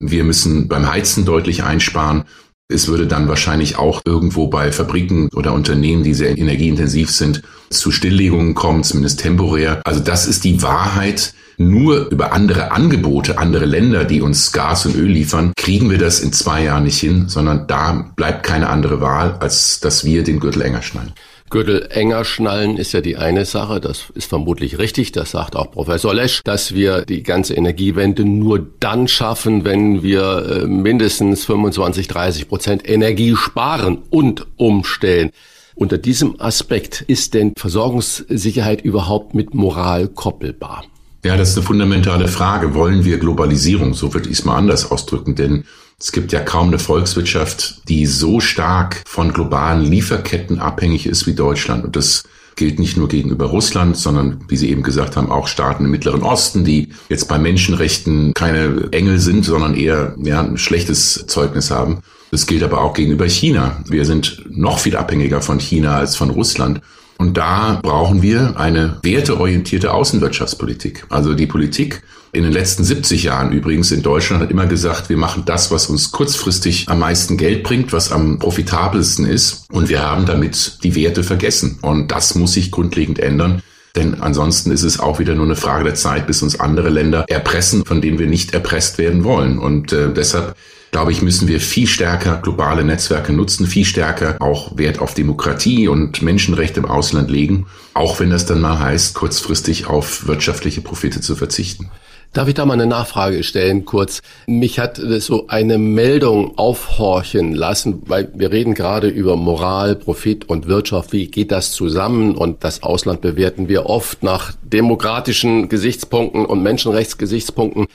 Wir 0.00 0.24
müssen 0.24 0.68
beim 0.68 0.90
Heizen 0.90 1.24
deutlich 1.24 1.62
einsparen. 1.62 2.24
Es 2.68 2.88
würde 2.88 3.06
dann 3.06 3.28
wahrscheinlich 3.28 3.78
auch 3.78 4.02
irgendwo 4.04 4.48
bei 4.48 4.72
Fabriken 4.72 5.28
oder 5.34 5.52
Unternehmen, 5.52 6.02
die 6.02 6.14
sehr 6.14 6.36
energieintensiv 6.36 7.10
sind, 7.10 7.42
zu 7.70 7.92
Stilllegungen 7.92 8.54
kommen, 8.54 8.82
zumindest 8.82 9.20
temporär. 9.20 9.80
Also 9.84 10.00
das 10.00 10.26
ist 10.26 10.42
die 10.44 10.62
Wahrheit. 10.62 11.34
Nur 11.58 12.10
über 12.10 12.32
andere 12.32 12.72
Angebote, 12.72 13.38
andere 13.38 13.64
Länder, 13.64 14.04
die 14.04 14.20
uns 14.20 14.52
Gas 14.52 14.84
und 14.84 14.96
Öl 14.96 15.08
liefern, 15.08 15.52
kriegen 15.56 15.88
wir 15.88 15.96
das 15.96 16.20
in 16.20 16.32
zwei 16.32 16.64
Jahren 16.64 16.84
nicht 16.84 17.00
hin, 17.00 17.28
sondern 17.28 17.66
da 17.66 18.10
bleibt 18.14 18.42
keine 18.42 18.68
andere 18.68 19.00
Wahl, 19.00 19.36
als 19.40 19.80
dass 19.80 20.04
wir 20.04 20.22
den 20.22 20.38
Gürtel 20.38 20.62
enger 20.62 20.82
schneiden. 20.82 21.14
Gürtel 21.50 21.86
enger 21.90 22.24
schnallen 22.24 22.76
ist 22.76 22.92
ja 22.92 23.00
die 23.00 23.16
eine 23.16 23.44
Sache, 23.44 23.80
das 23.80 24.06
ist 24.14 24.28
vermutlich 24.28 24.78
richtig, 24.78 25.12
das 25.12 25.30
sagt 25.30 25.54
auch 25.54 25.70
Professor 25.70 26.12
Lesch, 26.12 26.42
dass 26.42 26.74
wir 26.74 27.04
die 27.04 27.22
ganze 27.22 27.54
Energiewende 27.54 28.24
nur 28.24 28.66
dann 28.80 29.06
schaffen, 29.06 29.64
wenn 29.64 30.02
wir 30.02 30.62
äh, 30.62 30.66
mindestens 30.66 31.44
25, 31.44 32.08
30 32.08 32.48
Prozent 32.48 32.88
Energie 32.88 33.36
sparen 33.36 33.98
und 34.10 34.46
umstellen. 34.56 35.30
Unter 35.76 35.98
diesem 35.98 36.40
Aspekt 36.40 37.02
ist 37.06 37.34
denn 37.34 37.52
Versorgungssicherheit 37.56 38.80
überhaupt 38.80 39.34
mit 39.34 39.54
Moral 39.54 40.08
koppelbar? 40.08 40.84
Ja, 41.22 41.36
das 41.36 41.50
ist 41.50 41.58
eine 41.58 41.66
fundamentale 41.66 42.28
Frage. 42.28 42.74
Wollen 42.74 43.04
wir 43.04 43.18
Globalisierung? 43.18 43.94
So 43.94 44.14
würde 44.14 44.28
ich 44.28 44.38
es 44.38 44.44
mal 44.44 44.56
anders 44.56 44.90
ausdrücken, 44.90 45.34
denn 45.34 45.64
es 45.98 46.12
gibt 46.12 46.32
ja 46.32 46.40
kaum 46.40 46.68
eine 46.68 46.78
Volkswirtschaft, 46.78 47.88
die 47.88 48.04
so 48.06 48.40
stark 48.40 49.02
von 49.06 49.32
globalen 49.32 49.82
Lieferketten 49.82 50.58
abhängig 50.58 51.06
ist 51.06 51.26
wie 51.26 51.34
Deutschland. 51.34 51.84
Und 51.84 51.96
das 51.96 52.24
gilt 52.54 52.78
nicht 52.78 52.96
nur 52.96 53.08
gegenüber 53.08 53.46
Russland, 53.46 53.96
sondern, 53.96 54.44
wie 54.48 54.56
Sie 54.56 54.70
eben 54.70 54.82
gesagt 54.82 55.16
haben, 55.16 55.30
auch 55.30 55.46
Staaten 55.46 55.84
im 55.84 55.90
Mittleren 55.90 56.22
Osten, 56.22 56.64
die 56.64 56.90
jetzt 57.08 57.28
bei 57.28 57.38
Menschenrechten 57.38 58.34
keine 58.34 58.88
Engel 58.92 59.18
sind, 59.20 59.44
sondern 59.44 59.74
eher 59.74 60.14
ja, 60.22 60.40
ein 60.40 60.58
schlechtes 60.58 61.26
Zeugnis 61.26 61.70
haben. 61.70 62.00
Das 62.30 62.46
gilt 62.46 62.62
aber 62.62 62.82
auch 62.82 62.92
gegenüber 62.92 63.28
China. 63.28 63.82
Wir 63.88 64.04
sind 64.04 64.44
noch 64.50 64.78
viel 64.78 64.96
abhängiger 64.96 65.40
von 65.40 65.60
China 65.60 65.96
als 65.96 66.16
von 66.16 66.30
Russland. 66.30 66.80
Und 67.18 67.36
da 67.36 67.80
brauchen 67.82 68.22
wir 68.22 68.58
eine 68.58 68.98
werteorientierte 69.02 69.92
Außenwirtschaftspolitik. 69.92 71.06
Also 71.08 71.34
die 71.34 71.46
Politik 71.46 72.02
in 72.32 72.42
den 72.42 72.52
letzten 72.52 72.84
70 72.84 73.22
Jahren 73.22 73.52
übrigens 73.52 73.90
in 73.90 74.02
Deutschland 74.02 74.42
hat 74.42 74.50
immer 74.50 74.66
gesagt, 74.66 75.08
wir 75.08 75.16
machen 75.16 75.44
das, 75.46 75.70
was 75.70 75.86
uns 75.86 76.12
kurzfristig 76.12 76.88
am 76.88 76.98
meisten 76.98 77.38
Geld 77.38 77.62
bringt, 77.62 77.92
was 77.92 78.12
am 78.12 78.38
profitabelsten 78.38 79.24
ist. 79.24 79.64
Und 79.70 79.88
wir 79.88 80.02
haben 80.02 80.26
damit 80.26 80.78
die 80.82 80.94
Werte 80.94 81.24
vergessen. 81.24 81.78
Und 81.80 82.12
das 82.12 82.34
muss 82.34 82.52
sich 82.52 82.70
grundlegend 82.70 83.18
ändern. 83.18 83.62
Denn 83.94 84.20
ansonsten 84.20 84.70
ist 84.70 84.82
es 84.82 85.00
auch 85.00 85.18
wieder 85.18 85.34
nur 85.34 85.46
eine 85.46 85.56
Frage 85.56 85.84
der 85.84 85.94
Zeit, 85.94 86.26
bis 86.26 86.42
uns 86.42 86.60
andere 86.60 86.90
Länder 86.90 87.24
erpressen, 87.28 87.86
von 87.86 88.02
denen 88.02 88.18
wir 88.18 88.26
nicht 88.26 88.52
erpresst 88.52 88.98
werden 88.98 89.24
wollen. 89.24 89.58
Und 89.58 89.92
äh, 89.94 90.12
deshalb 90.12 90.54
glaube 90.96 91.12
ich, 91.12 91.20
müssen 91.20 91.46
wir 91.46 91.60
viel 91.60 91.86
stärker 91.86 92.40
globale 92.40 92.82
Netzwerke 92.82 93.30
nutzen, 93.30 93.66
viel 93.66 93.84
stärker 93.84 94.36
auch 94.40 94.78
Wert 94.78 94.98
auf 94.98 95.12
Demokratie 95.12 95.88
und 95.88 96.22
Menschenrechte 96.22 96.80
im 96.80 96.86
Ausland 96.86 97.30
legen, 97.30 97.66
auch 97.92 98.18
wenn 98.18 98.30
das 98.30 98.46
dann 98.46 98.62
mal 98.62 98.78
heißt, 98.78 99.14
kurzfristig 99.14 99.88
auf 99.88 100.26
wirtschaftliche 100.26 100.80
Profite 100.80 101.20
zu 101.20 101.36
verzichten. 101.36 101.90
Darf 102.32 102.48
ich 102.48 102.54
da 102.54 102.64
mal 102.64 102.72
eine 102.72 102.86
Nachfrage 102.86 103.42
stellen, 103.42 103.84
kurz? 103.84 104.22
Mich 104.46 104.78
hat 104.78 104.98
so 105.18 105.48
eine 105.48 105.76
Meldung 105.76 106.56
aufhorchen 106.56 107.52
lassen, 107.52 108.02
weil 108.06 108.30
wir 108.34 108.50
reden 108.50 108.72
gerade 108.72 109.08
über 109.08 109.36
Moral, 109.36 109.96
Profit 109.96 110.48
und 110.48 110.66
Wirtschaft. 110.66 111.12
Wie 111.12 111.26
geht 111.26 111.52
das 111.52 111.72
zusammen? 111.72 112.34
Und 112.34 112.64
das 112.64 112.82
Ausland 112.82 113.20
bewerten 113.20 113.68
wir 113.68 113.84
oft 113.84 114.22
nach 114.22 114.54
demokratischen 114.62 115.68
Gesichtspunkten 115.68 116.46
und 116.46 116.62
Menschenrechtsgesichtspunkten. 116.62 117.86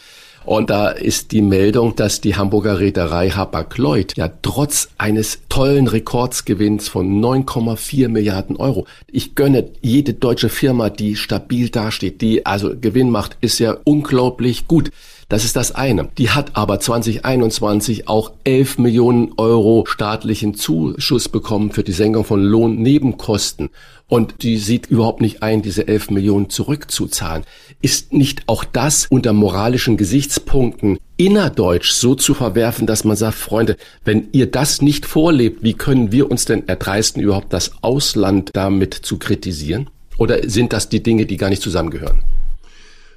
Und 0.43 0.71
da 0.71 0.89
ist 0.89 1.31
die 1.31 1.41
Meldung, 1.41 1.95
dass 1.95 2.19
die 2.19 2.35
Hamburger 2.35 2.79
Reederei 2.79 3.29
Hapag-Lloyd 3.29 4.17
ja 4.17 4.31
trotz 4.41 4.89
eines 4.97 5.39
tollen 5.49 5.87
Rekordsgewinns 5.87 6.89
von 6.89 7.21
9,4 7.21 8.09
Milliarden 8.09 8.55
Euro, 8.55 8.85
ich 9.11 9.35
gönne 9.35 9.69
jede 9.81 10.13
deutsche 10.13 10.49
Firma, 10.49 10.89
die 10.89 11.15
stabil 11.15 11.69
dasteht, 11.69 12.21
die 12.21 12.45
also 12.45 12.71
Gewinn 12.79 13.11
macht, 13.11 13.37
ist 13.41 13.59
ja 13.59 13.77
unglaublich 13.83 14.67
gut. 14.67 14.91
Das 15.31 15.45
ist 15.45 15.55
das 15.55 15.73
eine. 15.73 16.09
Die 16.17 16.31
hat 16.31 16.57
aber 16.57 16.81
2021 16.81 18.09
auch 18.09 18.33
11 18.43 18.79
Millionen 18.79 19.31
Euro 19.37 19.85
staatlichen 19.87 20.55
Zuschuss 20.55 21.29
bekommen 21.29 21.71
für 21.71 21.83
die 21.83 21.93
Senkung 21.93 22.25
von 22.25 22.43
Lohnnebenkosten. 22.43 23.69
Und 24.09 24.43
die 24.43 24.57
sieht 24.57 24.87
überhaupt 24.87 25.21
nicht 25.21 25.41
ein, 25.41 25.61
diese 25.61 25.87
11 25.87 26.09
Millionen 26.09 26.49
zurückzuzahlen. 26.49 27.45
Ist 27.81 28.11
nicht 28.11 28.43
auch 28.47 28.65
das 28.65 29.07
unter 29.09 29.31
moralischen 29.31 29.95
Gesichtspunkten 29.95 30.99
innerdeutsch 31.15 31.93
so 31.93 32.13
zu 32.13 32.33
verwerfen, 32.33 32.85
dass 32.85 33.05
man 33.05 33.15
sagt, 33.15 33.35
Freunde, 33.35 33.77
wenn 34.03 34.27
ihr 34.33 34.51
das 34.51 34.81
nicht 34.81 35.05
vorlebt, 35.05 35.63
wie 35.63 35.75
können 35.75 36.11
wir 36.11 36.29
uns 36.29 36.43
denn 36.43 36.67
erdreisten, 36.67 37.23
überhaupt 37.23 37.53
das 37.53 37.71
Ausland 37.81 38.49
damit 38.51 38.93
zu 38.95 39.17
kritisieren? 39.17 39.89
Oder 40.17 40.49
sind 40.49 40.73
das 40.73 40.89
die 40.89 41.01
Dinge, 41.01 41.25
die 41.25 41.37
gar 41.37 41.47
nicht 41.47 41.61
zusammengehören? 41.61 42.21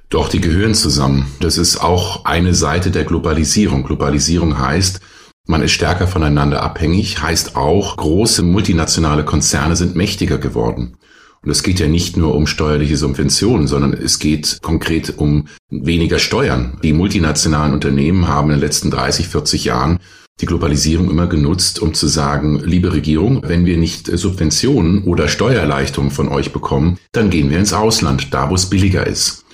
Doch, 0.09 0.29
die 0.29 0.41
gehören 0.41 0.75
zusammen. 0.75 1.27
Das 1.39 1.57
ist 1.57 1.77
auch 1.77 2.25
eine 2.25 2.53
Seite 2.53 2.91
der 2.91 3.05
Globalisierung. 3.05 3.83
Globalisierung 3.83 4.59
heißt, 4.59 5.01
man 5.47 5.61
ist 5.61 5.71
stärker 5.71 6.07
voneinander 6.07 6.63
abhängig, 6.63 7.21
heißt 7.21 7.55
auch, 7.55 7.97
große 7.97 8.41
multinationale 8.43 9.23
Konzerne 9.23 9.75
sind 9.75 9.95
mächtiger 9.95 10.37
geworden. 10.37 10.97
Und 11.43 11.51
es 11.51 11.61
geht 11.61 11.79
ja 11.79 11.87
nicht 11.87 12.17
nur 12.17 12.33
um 12.33 12.47
steuerliche 12.47 12.97
Subventionen, 12.97 13.67
sondern 13.67 13.93
es 13.93 14.17
geht 14.17 14.59
konkret 14.63 15.13
um 15.17 15.45
weniger 15.69 16.17
Steuern. 16.17 16.79
Die 16.81 16.93
multinationalen 16.93 17.73
Unternehmen 17.73 18.27
haben 18.27 18.49
in 18.49 18.55
den 18.55 18.61
letzten 18.61 18.89
30, 18.89 19.27
40 19.27 19.65
Jahren 19.65 19.99
die 20.41 20.47
Globalisierung 20.47 21.09
immer 21.09 21.27
genutzt, 21.27 21.79
um 21.79 21.93
zu 21.93 22.07
sagen, 22.07 22.59
liebe 22.65 22.91
Regierung, 22.91 23.41
wenn 23.45 23.65
wir 23.65 23.77
nicht 23.77 24.07
Subventionen 24.07 25.03
oder 25.03 25.27
Steuererleichterungen 25.27 26.11
von 26.11 26.27
euch 26.27 26.51
bekommen, 26.51 26.97
dann 27.11 27.29
gehen 27.29 27.51
wir 27.51 27.59
ins 27.59 27.73
Ausland, 27.73 28.33
da 28.33 28.49
wo 28.49 28.55
es 28.55 28.65
billiger 28.65 29.05
ist. 29.05 29.44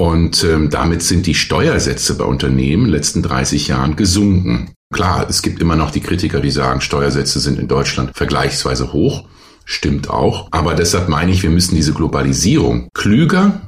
Und 0.00 0.44
ähm, 0.44 0.70
damit 0.70 1.02
sind 1.02 1.26
die 1.26 1.34
Steuersätze 1.34 2.16
bei 2.16 2.24
Unternehmen 2.24 2.84
in 2.84 2.88
den 2.88 2.94
letzten 2.94 3.22
30 3.22 3.68
Jahren 3.68 3.96
gesunken. 3.96 4.70
Klar, 4.94 5.26
es 5.28 5.42
gibt 5.42 5.60
immer 5.60 5.76
noch 5.76 5.90
die 5.90 6.00
Kritiker, 6.00 6.40
die 6.40 6.50
sagen, 6.50 6.80
Steuersätze 6.80 7.38
sind 7.38 7.58
in 7.58 7.68
Deutschland 7.68 8.16
vergleichsweise 8.16 8.94
hoch. 8.94 9.24
Stimmt 9.66 10.08
auch. 10.08 10.48
Aber 10.52 10.72
deshalb 10.72 11.10
meine 11.10 11.32
ich, 11.32 11.42
wir 11.42 11.50
müssen 11.50 11.74
diese 11.74 11.92
Globalisierung 11.92 12.88
klüger 12.94 13.60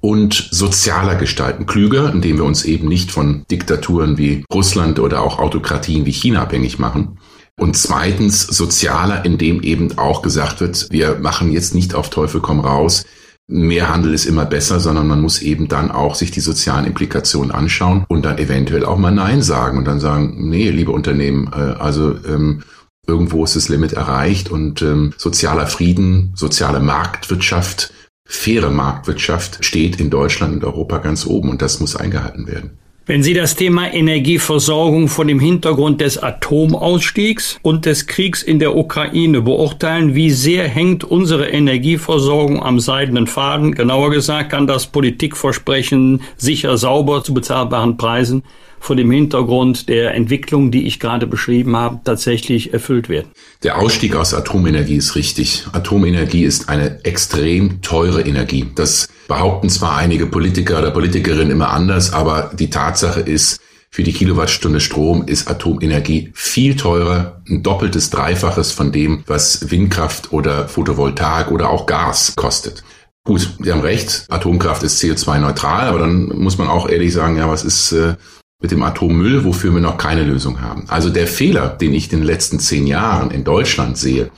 und 0.00 0.48
sozialer 0.52 1.16
gestalten. 1.16 1.66
Klüger, 1.66 2.12
indem 2.12 2.36
wir 2.36 2.44
uns 2.44 2.64
eben 2.64 2.86
nicht 2.86 3.10
von 3.10 3.44
Diktaturen 3.50 4.16
wie 4.16 4.44
Russland 4.52 5.00
oder 5.00 5.22
auch 5.22 5.40
Autokratien 5.40 6.06
wie 6.06 6.12
China 6.12 6.42
abhängig 6.42 6.78
machen. 6.78 7.18
Und 7.58 7.76
zweitens 7.76 8.42
sozialer, 8.42 9.24
indem 9.24 9.60
eben 9.60 9.98
auch 9.98 10.22
gesagt 10.22 10.60
wird, 10.60 10.86
wir 10.92 11.16
machen 11.16 11.50
jetzt 11.50 11.74
nicht 11.74 11.96
auf 11.96 12.10
Teufel 12.10 12.40
komm 12.40 12.60
raus 12.60 13.04
mehr 13.46 13.92
Handel 13.92 14.14
ist 14.14 14.24
immer 14.24 14.46
besser, 14.46 14.80
sondern 14.80 15.06
man 15.06 15.20
muss 15.20 15.42
eben 15.42 15.68
dann 15.68 15.90
auch 15.90 16.14
sich 16.14 16.30
die 16.30 16.40
sozialen 16.40 16.86
Implikationen 16.86 17.50
anschauen 17.50 18.04
und 18.08 18.24
dann 18.24 18.38
eventuell 18.38 18.84
auch 18.84 18.96
mal 18.96 19.10
Nein 19.10 19.42
sagen 19.42 19.78
und 19.78 19.84
dann 19.84 20.00
sagen, 20.00 20.48
nee, 20.48 20.70
liebe 20.70 20.92
Unternehmen, 20.92 21.50
äh, 21.52 21.74
also 21.78 22.16
ähm, 22.26 22.62
irgendwo 23.06 23.44
ist 23.44 23.56
das 23.56 23.68
Limit 23.68 23.92
erreicht 23.92 24.50
und 24.50 24.80
ähm, 24.82 25.12
sozialer 25.18 25.66
Frieden, 25.66 26.32
soziale 26.34 26.80
Marktwirtschaft, 26.80 27.92
faire 28.26 28.70
Marktwirtschaft 28.70 29.64
steht 29.64 30.00
in 30.00 30.08
Deutschland 30.08 30.54
und 30.54 30.64
Europa 30.64 30.98
ganz 30.98 31.26
oben 31.26 31.50
und 31.50 31.60
das 31.60 31.80
muss 31.80 31.96
eingehalten 31.96 32.46
werden. 32.46 32.78
Wenn 33.06 33.22
Sie 33.22 33.34
das 33.34 33.54
Thema 33.54 33.92
Energieversorgung 33.92 35.08
vor 35.08 35.26
dem 35.26 35.38
Hintergrund 35.38 36.00
des 36.00 36.16
Atomausstiegs 36.16 37.58
und 37.60 37.84
des 37.84 38.06
Kriegs 38.06 38.42
in 38.42 38.58
der 38.58 38.74
Ukraine 38.74 39.42
beurteilen, 39.42 40.14
wie 40.14 40.30
sehr 40.30 40.66
hängt 40.66 41.04
unsere 41.04 41.50
Energieversorgung 41.50 42.62
am 42.62 42.80
seidenen 42.80 43.26
Faden? 43.26 43.74
Genauer 43.74 44.10
gesagt 44.10 44.52
kann 44.52 44.66
das 44.66 44.86
Politikversprechen 44.86 46.22
sicher 46.38 46.78
sauber 46.78 47.22
zu 47.22 47.34
bezahlbaren 47.34 47.98
Preisen 47.98 48.42
vor 48.80 48.96
dem 48.96 49.10
Hintergrund 49.10 49.90
der 49.90 50.14
Entwicklung, 50.14 50.70
die 50.70 50.86
ich 50.86 50.98
gerade 50.98 51.26
beschrieben 51.26 51.76
habe, 51.76 52.00
tatsächlich 52.04 52.72
erfüllt 52.72 53.10
werden. 53.10 53.28
Der 53.62 53.78
Ausstieg 53.78 54.16
aus 54.16 54.32
Atomenergie 54.32 54.96
ist 54.96 55.14
richtig. 55.14 55.66
Atomenergie 55.72 56.44
ist 56.44 56.70
eine 56.70 57.04
extrem 57.04 57.82
teure 57.82 58.22
Energie. 58.22 58.66
Das 58.74 59.08
behaupten 59.28 59.68
zwar 59.70 59.96
einige 59.96 60.26
Politiker 60.26 60.78
oder 60.78 60.90
Politikerinnen 60.90 61.50
immer 61.50 61.70
anders, 61.70 62.12
aber 62.12 62.50
die 62.54 62.70
Tatsache 62.70 63.20
ist, 63.20 63.60
für 63.90 64.02
die 64.02 64.12
Kilowattstunde 64.12 64.80
Strom 64.80 65.28
ist 65.28 65.48
Atomenergie 65.48 66.32
viel 66.34 66.74
teurer, 66.74 67.40
ein 67.48 67.62
doppeltes, 67.62 68.10
dreifaches 68.10 68.72
von 68.72 68.90
dem, 68.90 69.22
was 69.28 69.70
Windkraft 69.70 70.32
oder 70.32 70.66
Photovoltaik 70.66 71.52
oder 71.52 71.70
auch 71.70 71.86
Gas 71.86 72.34
kostet. 72.34 72.82
Gut, 73.24 73.56
Sie 73.60 73.70
haben 73.70 73.82
recht, 73.82 74.26
Atomkraft 74.30 74.82
ist 74.82 75.00
CO2-neutral, 75.00 75.86
aber 75.86 76.00
dann 76.00 76.24
muss 76.24 76.58
man 76.58 76.66
auch 76.66 76.88
ehrlich 76.88 77.12
sagen, 77.12 77.36
ja, 77.36 77.48
was 77.48 77.64
ist 77.64 77.92
äh, 77.92 78.16
mit 78.60 78.72
dem 78.72 78.82
Atommüll, 78.82 79.44
wofür 79.44 79.72
wir 79.72 79.80
noch 79.80 79.96
keine 79.96 80.24
Lösung 80.24 80.60
haben. 80.60 80.86
Also 80.88 81.08
der 81.08 81.26
Fehler, 81.26 81.68
den 81.68 81.94
ich 81.94 82.12
in 82.12 82.18
den 82.18 82.26
letzten 82.26 82.58
zehn 82.58 82.86
Jahren 82.86 83.30
in 83.30 83.44
Deutschland 83.44 83.96
sehe, 83.96 84.30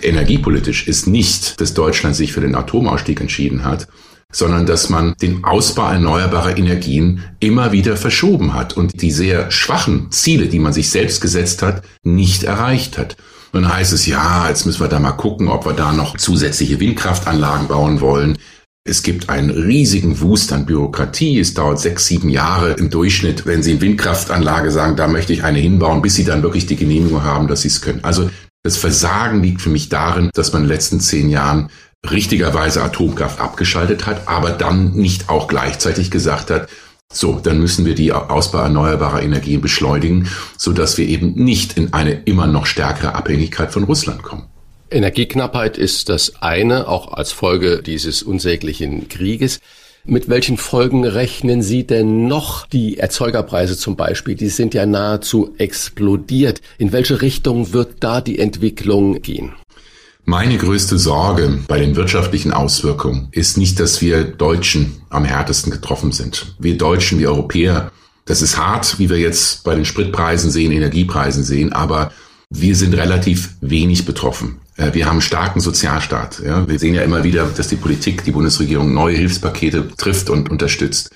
energiepolitisch, 0.00 0.88
ist 0.88 1.06
nicht, 1.06 1.60
dass 1.60 1.74
Deutschland 1.74 2.16
sich 2.16 2.32
für 2.32 2.40
den 2.40 2.54
Atomausstieg 2.54 3.20
entschieden 3.20 3.64
hat, 3.64 3.88
sondern 4.32 4.66
dass 4.66 4.88
man 4.88 5.14
den 5.20 5.44
Ausbau 5.44 5.88
erneuerbarer 5.90 6.56
Energien 6.56 7.22
immer 7.38 7.70
wieder 7.70 7.96
verschoben 7.96 8.54
hat 8.54 8.76
und 8.76 9.00
die 9.02 9.12
sehr 9.12 9.50
schwachen 9.50 10.10
Ziele, 10.10 10.48
die 10.48 10.58
man 10.58 10.72
sich 10.72 10.90
selbst 10.90 11.20
gesetzt 11.20 11.62
hat, 11.62 11.82
nicht 12.02 12.42
erreicht 12.42 12.98
hat. 12.98 13.16
Und 13.52 13.62
dann 13.62 13.74
heißt 13.74 13.92
es, 13.92 14.06
ja, 14.06 14.48
jetzt 14.48 14.64
müssen 14.64 14.80
wir 14.80 14.88
da 14.88 14.98
mal 14.98 15.12
gucken, 15.12 15.48
ob 15.48 15.66
wir 15.66 15.74
da 15.74 15.92
noch 15.92 16.16
zusätzliche 16.16 16.80
Windkraftanlagen 16.80 17.68
bauen 17.68 18.00
wollen. 18.00 18.38
Es 18.84 19.02
gibt 19.02 19.28
einen 19.28 19.50
riesigen 19.50 20.20
Wust 20.20 20.52
an 20.52 20.66
Bürokratie. 20.66 21.38
Es 21.38 21.54
dauert 21.54 21.78
sechs, 21.78 22.06
sieben 22.06 22.30
Jahre 22.30 22.72
im 22.72 22.90
Durchschnitt, 22.90 23.46
wenn 23.46 23.62
Sie 23.62 23.72
in 23.72 23.80
Windkraftanlage 23.80 24.72
sagen, 24.72 24.96
da 24.96 25.06
möchte 25.06 25.32
ich 25.34 25.44
eine 25.44 25.58
hinbauen, 25.58 26.02
bis 26.02 26.14
Sie 26.14 26.24
dann 26.24 26.42
wirklich 26.42 26.66
die 26.66 26.76
Genehmigung 26.76 27.22
haben, 27.22 27.46
dass 27.46 27.62
Sie 27.62 27.68
es 27.68 27.82
können. 27.82 28.02
Also 28.02 28.30
das 28.64 28.76
Versagen 28.76 29.42
liegt 29.42 29.60
für 29.60 29.70
mich 29.70 29.88
darin, 29.88 30.30
dass 30.34 30.52
man 30.52 30.62
in 30.62 30.68
den 30.68 30.74
letzten 30.74 31.00
zehn 31.00 31.28
Jahren 31.28 31.68
richtigerweise 32.10 32.82
Atomkraft 32.82 33.40
abgeschaltet 33.40 34.06
hat, 34.06 34.28
aber 34.28 34.50
dann 34.50 34.92
nicht 34.92 35.28
auch 35.28 35.48
gleichzeitig 35.48 36.10
gesagt 36.10 36.50
hat, 36.50 36.68
so, 37.12 37.38
dann 37.40 37.60
müssen 37.60 37.84
wir 37.84 37.94
die 37.94 38.12
Ausbau 38.12 38.60
erneuerbarer 38.60 39.22
Energien 39.22 39.60
beschleunigen, 39.60 40.28
so 40.56 40.72
dass 40.72 40.96
wir 40.96 41.06
eben 41.06 41.34
nicht 41.34 41.76
in 41.76 41.92
eine 41.92 42.12
immer 42.24 42.46
noch 42.46 42.64
stärkere 42.64 43.14
Abhängigkeit 43.14 43.70
von 43.70 43.84
Russland 43.84 44.22
kommen. 44.22 44.44
Energieknappheit 44.90 45.78
ist 45.78 46.08
das 46.08 46.42
eine, 46.42 46.88
auch 46.88 47.12
als 47.12 47.32
Folge 47.32 47.82
dieses 47.82 48.22
unsäglichen 48.22 49.08
Krieges. 49.08 49.60
Mit 50.04 50.28
welchen 50.28 50.56
Folgen 50.56 51.04
rechnen 51.04 51.62
Sie 51.62 51.86
denn 51.86 52.26
noch? 52.26 52.66
Die 52.66 52.98
Erzeugerpreise 52.98 53.76
zum 53.76 53.94
Beispiel, 53.96 54.34
die 54.34 54.48
sind 54.48 54.74
ja 54.74 54.84
nahezu 54.84 55.54
explodiert. 55.58 56.60
In 56.78 56.92
welche 56.92 57.22
Richtung 57.22 57.72
wird 57.72 57.96
da 58.00 58.20
die 58.20 58.38
Entwicklung 58.38 59.22
gehen? 59.22 59.52
Meine 60.24 60.56
größte 60.56 60.98
Sorge 60.98 61.58
bei 61.66 61.80
den 61.80 61.96
wirtschaftlichen 61.96 62.52
Auswirkungen 62.52 63.28
ist 63.32 63.58
nicht, 63.58 63.80
dass 63.80 64.00
wir 64.00 64.22
Deutschen 64.22 65.02
am 65.10 65.24
härtesten 65.24 65.72
getroffen 65.72 66.12
sind. 66.12 66.54
Wir 66.60 66.78
Deutschen, 66.78 67.18
wir 67.18 67.30
Europäer, 67.30 67.90
das 68.24 68.40
ist 68.40 68.56
hart, 68.56 69.00
wie 69.00 69.10
wir 69.10 69.18
jetzt 69.18 69.64
bei 69.64 69.74
den 69.74 69.84
Spritpreisen 69.84 70.52
sehen, 70.52 70.70
Energiepreisen 70.70 71.42
sehen, 71.42 71.72
aber 71.72 72.12
wir 72.50 72.76
sind 72.76 72.94
relativ 72.94 73.50
wenig 73.60 74.04
betroffen. 74.06 74.60
Äh, 74.76 74.94
wir 74.94 75.06
haben 75.06 75.14
einen 75.14 75.22
starken 75.22 75.60
Sozialstaat. 75.60 76.40
Wir 76.40 76.78
sehen 76.78 76.94
ja 76.94 77.02
immer 77.02 77.24
wieder, 77.24 77.46
dass 77.46 77.66
die 77.66 77.76
Politik, 77.76 78.22
die 78.24 78.30
Bundesregierung 78.30 78.94
neue 78.94 79.16
Hilfspakete 79.16 79.88
trifft 79.96 80.30
und 80.30 80.50
unterstützt. 80.50 81.10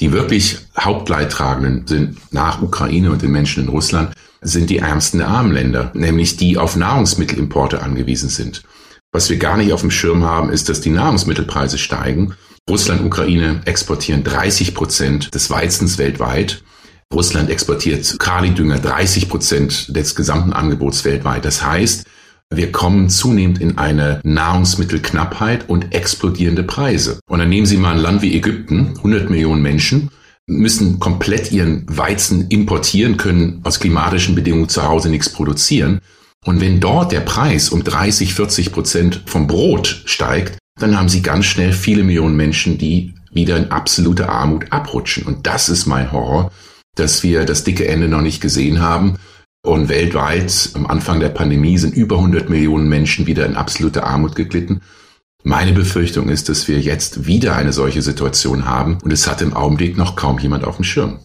Die 0.00 0.12
wirklich 0.12 0.58
Hauptleidtragenden 0.78 1.86
sind 1.86 2.32
nach 2.32 2.60
Ukraine 2.60 3.10
und 3.10 3.22
den 3.22 3.30
Menschen 3.30 3.64
in 3.64 3.68
Russland, 3.70 4.14
sind 4.40 4.70
die 4.70 4.78
ärmsten 4.78 5.18
der 5.18 5.28
armen 5.28 5.52
Länder, 5.52 5.90
nämlich 5.94 6.36
die 6.36 6.58
auf 6.58 6.76
Nahrungsmittelimporte 6.76 7.82
angewiesen 7.82 8.28
sind. 8.28 8.62
Was 9.12 9.28
wir 9.28 9.38
gar 9.38 9.56
nicht 9.56 9.72
auf 9.72 9.80
dem 9.80 9.90
Schirm 9.90 10.24
haben, 10.24 10.50
ist, 10.50 10.68
dass 10.68 10.80
die 10.80 10.90
Nahrungsmittelpreise 10.90 11.78
steigen. 11.78 12.34
Russland 12.68 13.04
Ukraine 13.04 13.60
exportieren 13.64 14.22
30 14.22 14.74
Prozent 14.74 15.34
des 15.34 15.50
Weizens 15.50 15.98
weltweit. 15.98 16.62
Russland 17.12 17.50
exportiert 17.50 18.18
Kalidünger 18.20 18.78
30 18.78 19.28
Prozent 19.28 19.96
des 19.96 20.14
gesamten 20.14 20.52
Angebots 20.52 21.04
weltweit. 21.04 21.44
Das 21.44 21.64
heißt, 21.64 22.06
wir 22.52 22.72
kommen 22.72 23.08
zunehmend 23.08 23.60
in 23.60 23.78
eine 23.78 24.20
Nahrungsmittelknappheit 24.22 25.68
und 25.68 25.94
explodierende 25.94 26.62
Preise. 26.62 27.18
Und 27.28 27.40
dann 27.40 27.48
nehmen 27.48 27.66
Sie 27.66 27.76
mal 27.76 27.94
ein 27.94 28.02
Land 28.02 28.22
wie 28.22 28.36
Ägypten, 28.36 28.94
100 28.98 29.30
Millionen 29.30 29.62
Menschen, 29.62 30.10
müssen 30.50 30.98
komplett 30.98 31.52
ihren 31.52 31.84
Weizen 31.86 32.48
importieren, 32.48 33.16
können 33.16 33.60
aus 33.62 33.80
klimatischen 33.80 34.34
Bedingungen 34.34 34.68
zu 34.68 34.82
Hause 34.82 35.08
nichts 35.08 35.30
produzieren. 35.30 36.00
Und 36.44 36.60
wenn 36.60 36.80
dort 36.80 37.12
der 37.12 37.20
Preis 37.20 37.68
um 37.70 37.84
30, 37.84 38.34
40 38.34 38.72
Prozent 38.72 39.22
vom 39.26 39.46
Brot 39.46 40.02
steigt, 40.06 40.58
dann 40.78 40.98
haben 40.98 41.08
Sie 41.08 41.22
ganz 41.22 41.44
schnell 41.46 41.72
viele 41.72 42.02
Millionen 42.02 42.36
Menschen, 42.36 42.78
die 42.78 43.14
wieder 43.32 43.56
in 43.56 43.70
absolute 43.70 44.28
Armut 44.28 44.72
abrutschen. 44.72 45.24
Und 45.24 45.46
das 45.46 45.68
ist 45.68 45.86
mein 45.86 46.10
Horror, 46.10 46.50
dass 46.96 47.22
wir 47.22 47.44
das 47.44 47.64
dicke 47.64 47.86
Ende 47.86 48.08
noch 48.08 48.22
nicht 48.22 48.40
gesehen 48.40 48.80
haben. 48.80 49.18
Und 49.62 49.90
weltweit 49.90 50.70
am 50.72 50.86
Anfang 50.86 51.20
der 51.20 51.28
Pandemie 51.28 51.76
sind 51.76 51.94
über 51.94 52.16
100 52.16 52.48
Millionen 52.48 52.88
Menschen 52.88 53.26
wieder 53.26 53.44
in 53.44 53.56
absolute 53.56 54.04
Armut 54.04 54.34
geglitten. 54.34 54.80
Meine 55.42 55.72
Befürchtung 55.72 56.28
ist, 56.28 56.50
dass 56.50 56.68
wir 56.68 56.80
jetzt 56.80 57.26
wieder 57.26 57.56
eine 57.56 57.72
solche 57.72 58.02
Situation 58.02 58.66
haben 58.66 58.98
und 59.02 59.12
es 59.12 59.26
hat 59.26 59.40
im 59.40 59.54
Augenblick 59.54 59.96
noch 59.96 60.14
kaum 60.14 60.38
jemand 60.38 60.64
auf 60.64 60.76
dem 60.76 60.84
Schirm. 60.84 61.20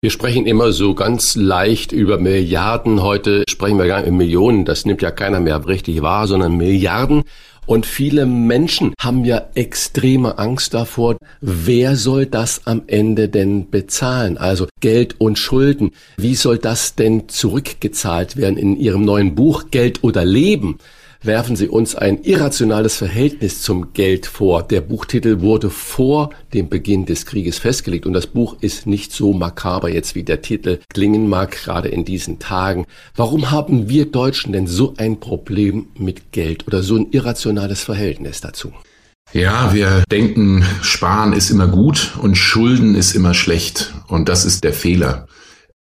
Wir 0.00 0.10
sprechen 0.10 0.44
immer 0.44 0.72
so 0.72 0.94
ganz 0.94 1.34
leicht 1.36 1.92
über 1.92 2.18
Milliarden. 2.18 3.00
Heute 3.00 3.44
sprechen 3.48 3.78
wir 3.78 3.86
gar 3.86 4.00
nicht 4.00 4.08
in 4.08 4.16
Millionen. 4.16 4.64
Das 4.64 4.84
nimmt 4.84 5.00
ja 5.02 5.10
keiner 5.10 5.40
mehr 5.40 5.66
richtig 5.66 6.02
wahr, 6.02 6.26
sondern 6.26 6.56
Milliarden. 6.56 7.22
Und 7.64 7.86
viele 7.86 8.26
Menschen 8.26 8.92
haben 9.00 9.24
ja 9.24 9.46
extreme 9.54 10.36
Angst 10.36 10.74
davor, 10.74 11.16
wer 11.40 11.96
soll 11.96 12.26
das 12.26 12.66
am 12.66 12.82
Ende 12.86 13.30
denn 13.30 13.70
bezahlen? 13.70 14.36
Also 14.36 14.66
Geld 14.80 15.18
und 15.18 15.38
Schulden. 15.38 15.92
Wie 16.18 16.34
soll 16.34 16.58
das 16.58 16.96
denn 16.96 17.28
zurückgezahlt 17.28 18.36
werden 18.36 18.58
in 18.58 18.76
Ihrem 18.76 19.04
neuen 19.04 19.34
Buch 19.34 19.70
Geld 19.70 20.04
oder 20.04 20.24
Leben? 20.24 20.78
Werfen 21.24 21.56
sie 21.56 21.68
uns 21.68 21.94
ein 21.94 22.22
irrationales 22.22 22.96
Verhältnis 22.96 23.62
zum 23.62 23.92
Geld 23.92 24.26
vor. 24.26 24.62
Der 24.62 24.80
Buchtitel 24.80 25.40
wurde 25.40 25.70
vor 25.70 26.30
dem 26.52 26.68
Beginn 26.68 27.06
des 27.06 27.26
Krieges 27.26 27.58
festgelegt 27.58 28.06
und 28.06 28.12
das 28.12 28.26
Buch 28.26 28.56
ist 28.60 28.86
nicht 28.86 29.12
so 29.12 29.32
makaber 29.32 29.90
jetzt 29.90 30.14
wie 30.14 30.22
der 30.22 30.42
Titel 30.42 30.78
klingen 30.92 31.28
mag, 31.28 31.52
gerade 31.52 31.88
in 31.88 32.04
diesen 32.04 32.38
Tagen. 32.38 32.86
Warum 33.16 33.50
haben 33.50 33.88
wir 33.88 34.06
Deutschen 34.06 34.52
denn 34.52 34.66
so 34.66 34.94
ein 34.96 35.20
Problem 35.20 35.88
mit 35.98 36.32
Geld 36.32 36.66
oder 36.66 36.82
so 36.82 36.96
ein 36.96 37.10
irrationales 37.10 37.82
Verhältnis 37.82 38.40
dazu? 38.40 38.72
Ja, 39.32 39.74
wir 39.74 40.04
denken, 40.10 40.64
Sparen 40.82 41.32
ist 41.32 41.50
immer 41.50 41.66
gut 41.66 42.12
und 42.20 42.36
Schulden 42.36 42.94
ist 42.94 43.14
immer 43.14 43.34
schlecht. 43.34 43.94
Und 44.06 44.28
das 44.28 44.44
ist 44.44 44.62
der 44.62 44.72
Fehler. 44.72 45.26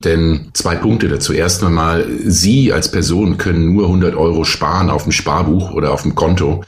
Denn 0.05 0.51
zwei 0.53 0.77
Punkte 0.77 1.09
dazu. 1.09 1.33
Erst 1.33 1.65
einmal, 1.65 2.07
Sie 2.25 2.73
als 2.73 2.91
Person 2.91 3.39
können 3.39 3.73
nur 3.73 3.87
100 3.87 4.15
Euro 4.15 4.45
sparen 4.45 4.91
auf 4.91 5.05
dem 5.05 5.13
Sparbuch 5.13 5.73
oder 5.73 5.93
auf 5.93 6.03
dem 6.03 6.15
Konto. 6.15 6.65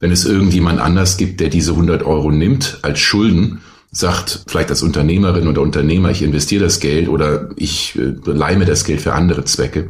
Wenn 0.00 0.10
es 0.10 0.24
irgendjemand 0.24 0.80
anders 0.80 1.16
gibt, 1.16 1.40
der 1.40 1.50
diese 1.50 1.72
100 1.72 2.02
Euro 2.02 2.30
nimmt 2.30 2.78
als 2.82 2.98
Schulden, 2.98 3.60
sagt 3.92 4.44
vielleicht 4.46 4.70
als 4.70 4.82
Unternehmerin 4.82 5.48
oder 5.48 5.62
Unternehmer, 5.62 6.10
ich 6.10 6.22
investiere 6.22 6.64
das 6.64 6.80
Geld 6.80 7.08
oder 7.08 7.50
ich 7.56 7.98
äh, 7.98 8.14
leih 8.24 8.56
das 8.56 8.84
Geld 8.84 9.00
für 9.00 9.12
andere 9.12 9.44
Zwecke, 9.44 9.88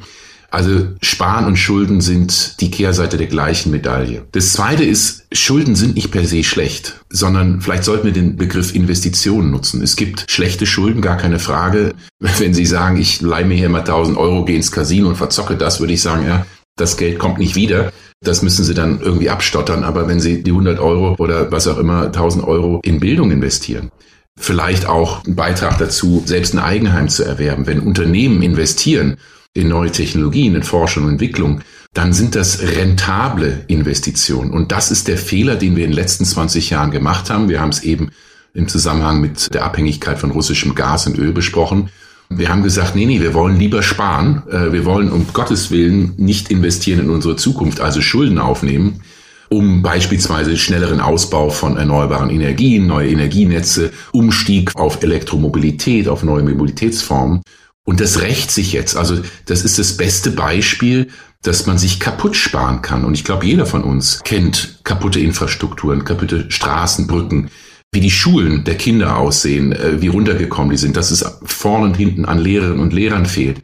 also 0.50 0.88
Sparen 1.00 1.47
und 1.47 1.57
Schulden 1.57 2.00
sind 2.00 2.61
die 2.61 2.71
Kehrseite 2.71 3.16
der 3.16 3.28
gleichen 3.28 3.71
Medaille. 3.71 4.26
Das 4.33 4.52
Zweite 4.52 4.85
ist, 4.85 5.26
Schulden 5.33 5.76
sind 5.76 5.95
nicht 5.95 6.11
per 6.11 6.26
se 6.26 6.42
schlecht, 6.42 7.00
sondern 7.09 7.61
vielleicht 7.61 7.85
sollten 7.85 8.07
wir 8.07 8.12
den 8.12 8.37
Begriff 8.37 8.75
Investitionen 8.75 9.50
nutzen. 9.50 9.83
Es 9.83 9.97
gibt 9.97 10.30
schlechte 10.30 10.66
Schulden, 10.66 11.02
gar 11.02 11.16
keine 11.16 11.38
Frage. 11.38 11.95
Wenn 12.19 12.54
Sie 12.54 12.66
sagen, 12.66 12.97
ich 12.97 13.21
leihe 13.21 13.45
mir 13.45 13.57
hier 13.57 13.69
mal 13.69 13.80
1000 13.80 14.19
Euro, 14.19 14.45
gehe 14.45 14.57
ins 14.57 14.73
Casino 14.73 15.09
und 15.09 15.16
verzocke 15.16 15.57
das, 15.57 15.80
würde 15.80 15.92
ich 15.92 16.02
sagen, 16.02 16.26
ja, 16.26 16.47
das 16.76 16.97
Geld 16.97 17.19
kommt 17.19 17.38
nicht 17.38 17.54
wieder. 17.54 17.92
Das 18.23 18.42
müssen 18.42 18.64
Sie 18.64 18.75
dann 18.75 19.00
irgendwie 19.00 19.30
abstottern. 19.30 19.85
Aber 19.85 20.09
wenn 20.09 20.21
Sie 20.21 20.42
die 20.42 20.50
100 20.50 20.78
Euro 20.78 21.14
oder 21.19 21.50
was 21.52 21.69
auch 21.69 21.78
immer 21.78 22.07
1000 22.07 22.45
Euro 22.45 22.80
in 22.83 23.00
Bildung 23.00 23.30
investieren, 23.30 23.90
vielleicht 24.38 24.87
auch 24.87 25.25
einen 25.25 25.37
Beitrag 25.37 25.78
dazu, 25.78 26.23
selbst 26.26 26.54
ein 26.54 26.59
Eigenheim 26.59 27.09
zu 27.09 27.25
erwerben, 27.25 27.66
wenn 27.66 27.80
Unternehmen 27.80 28.42
investieren, 28.42 29.16
in 29.54 29.69
neue 29.69 29.90
Technologien, 29.90 30.54
in 30.54 30.62
Forschung 30.62 31.04
und 31.04 31.11
Entwicklung, 31.12 31.62
dann 31.92 32.12
sind 32.12 32.37
das 32.37 32.61
rentable 32.62 33.64
Investitionen. 33.66 34.52
Und 34.52 34.71
das 34.71 34.90
ist 34.90 35.09
der 35.09 35.19
Fehler, 35.19 35.57
den 35.57 35.75
wir 35.75 35.85
in 35.85 35.90
den 35.90 35.97
letzten 35.97 36.25
20 36.25 36.71
Jahren 36.71 36.92
gemacht 36.92 37.30
haben. 37.30 37.49
Wir 37.49 37.61
haben 37.61 37.71
es 37.71 37.83
eben 37.83 38.11
im 38.54 38.69
Zusammenhang 38.69 39.21
mit 39.21 39.52
der 39.52 39.64
Abhängigkeit 39.64 40.19
von 40.19 40.30
russischem 40.30 40.75
Gas 40.75 41.07
und 41.07 41.19
Öl 41.19 41.33
besprochen. 41.33 41.90
Wir 42.28 42.49
haben 42.49 42.62
gesagt, 42.62 42.95
nee, 42.95 43.07
nee, 43.07 43.21
wir 43.21 43.35
wollen 43.35 43.59
lieber 43.59 43.83
sparen. 43.83 44.45
Äh, 44.49 44.73
wir 44.73 44.85
wollen 44.85 45.11
um 45.11 45.26
Gottes 45.33 45.73
Willen 45.73 46.14
nicht 46.16 46.49
investieren 46.49 47.00
in 47.00 47.11
unsere 47.11 47.35
Zukunft, 47.35 47.80
also 47.80 48.00
Schulden 48.00 48.38
aufnehmen, 48.38 49.02
um 49.49 49.83
beispielsweise 49.83 50.56
schnelleren 50.56 51.00
Ausbau 51.00 51.50
von 51.50 51.76
erneuerbaren 51.76 52.30
Energien, 52.30 52.86
neue 52.86 53.10
Energienetze, 53.10 53.91
Umstieg 54.13 54.76
auf 54.76 55.02
Elektromobilität, 55.02 56.06
auf 56.06 56.23
neue 56.23 56.45
Mobilitätsformen. 56.45 57.43
Und 57.91 57.99
das 57.99 58.21
rächt 58.21 58.53
sich 58.53 58.73
jetzt. 58.73 58.97
Also 58.97 59.19
das 59.47 59.65
ist 59.65 59.81
das 59.81 59.97
beste 59.97 60.31
Beispiel, 60.31 61.09
dass 61.43 61.67
man 61.67 61.76
sich 61.76 61.99
kaputt 61.99 62.37
sparen 62.37 62.83
kann. 62.83 63.05
Und 63.05 63.15
ich 63.15 63.25
glaube, 63.25 63.47
jeder 63.47 63.67
von 63.67 63.83
uns 63.83 64.21
kennt 64.23 64.79
kaputte 64.85 65.19
Infrastrukturen, 65.19 66.05
kaputte 66.05 66.49
Straßen, 66.53 67.09
Brücken, 67.09 67.50
wie 67.91 67.99
die 67.99 68.13
Schulen 68.13 68.63
der 68.63 68.76
Kinder 68.76 69.17
aussehen, 69.17 69.73
äh, 69.73 70.00
wie 70.00 70.07
runtergekommen 70.07 70.71
die 70.71 70.76
sind, 70.76 70.97
dass 70.97 71.11
es 71.11 71.25
vorne 71.45 71.87
und 71.87 71.97
hinten 71.97 72.26
an 72.26 72.39
Lehrerinnen 72.39 72.79
und 72.79 72.93
Lehrern 72.93 73.26
fehlt, 73.26 73.61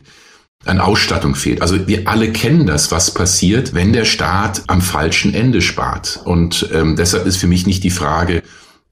an 0.64 0.80
Ausstattung 0.80 1.36
fehlt. 1.36 1.62
Also 1.62 1.86
wir 1.86 2.08
alle 2.08 2.32
kennen 2.32 2.66
das, 2.66 2.90
was 2.90 3.14
passiert, 3.14 3.74
wenn 3.74 3.92
der 3.92 4.06
Staat 4.06 4.64
am 4.66 4.80
falschen 4.80 5.34
Ende 5.34 5.62
spart. 5.62 6.20
Und 6.24 6.68
ähm, 6.72 6.96
deshalb 6.96 7.26
ist 7.26 7.36
für 7.36 7.46
mich 7.46 7.64
nicht 7.64 7.84
die 7.84 7.90
Frage, 7.90 8.42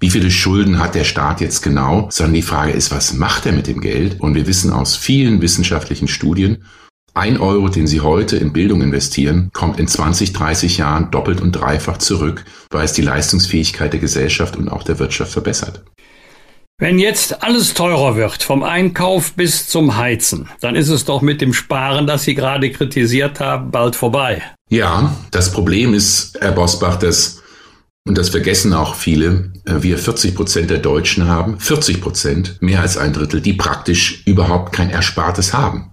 wie 0.05 0.11
viele 0.11 0.31
Schulden 0.31 0.81
hat 0.81 0.95
der 0.95 1.05
Staat 1.05 1.41
jetzt 1.41 1.63
genau, 1.63 2.11
sondern 2.13 2.35
die 2.35 2.43
Frage 2.43 2.73
ist, 2.73 2.91
was 2.91 3.15
macht 3.15 3.47
er 3.47 3.53
mit 3.53 3.67
dem 3.67 3.81
Geld? 3.81 4.21
Und 4.21 4.35
wir 4.35 4.47
wissen 4.47 4.71
aus 4.71 4.97
vielen 4.97 5.41
wissenschaftlichen 5.41 6.09
Studien, 6.09 6.67
ein 7.15 7.41
Euro, 7.41 7.71
den 7.71 7.87
Sie 7.87 8.03
heute 8.03 8.37
in 8.37 8.53
Bildung 8.53 8.83
investieren, 8.83 9.49
kommt 9.55 9.81
in 9.81 9.89
20, 9.89 10.35
30 10.35 10.77
Jahren 10.77 11.11
doppelt 11.11 11.41
und 11.41 11.53
dreifach 11.53 11.97
zurück, 11.97 12.45
weil 12.69 12.85
es 12.85 12.93
die 12.93 13.01
Leistungsfähigkeit 13.01 13.95
der 13.95 14.01
Gesellschaft 14.01 14.57
und 14.57 14.69
auch 14.69 14.83
der 14.83 14.99
Wirtschaft 14.99 15.33
verbessert. 15.33 15.83
Wenn 16.77 16.99
jetzt 16.99 17.43
alles 17.43 17.73
teurer 17.73 18.15
wird, 18.15 18.43
vom 18.43 18.63
Einkauf 18.63 19.33
bis 19.33 19.69
zum 19.69 19.97
Heizen, 19.97 20.51
dann 20.61 20.77
ist 20.77 20.91
es 20.91 21.07
doch 21.07 21.23
mit 21.23 21.41
dem 21.41 21.55
Sparen, 21.55 22.07
das 22.07 22.25
Sie 22.25 22.35
gerade 22.35 22.71
kritisiert 22.71 23.41
haben, 23.41 23.71
bald 23.71 23.97
vorbei. 23.97 24.43
Ja, 24.69 25.17
das 25.31 25.51
Problem 25.51 25.95
ist, 25.95 26.37
Herr 26.43 26.53
Bosbach, 26.53 26.97
dass 26.97 27.41
und 28.07 28.19
das 28.19 28.29
vergessen 28.29 28.75
auch 28.75 28.95
viele, 28.95 29.53
äh, 29.65 29.83
wir 29.83 29.99
40 29.99 30.35
Prozent 30.35 30.71
der 30.71 30.79
Deutschen 30.79 31.27
haben, 31.27 31.59
40 31.59 32.01
Prozent, 32.01 32.57
mehr 32.61 32.81
als 32.81 32.97
ein 32.97 33.13
Drittel, 33.13 33.41
die 33.41 33.55
praktisch 33.55 34.23
überhaupt 34.27 34.73
kein 34.73 34.91
Erspartes 34.91 35.55
haben. 35.55 35.91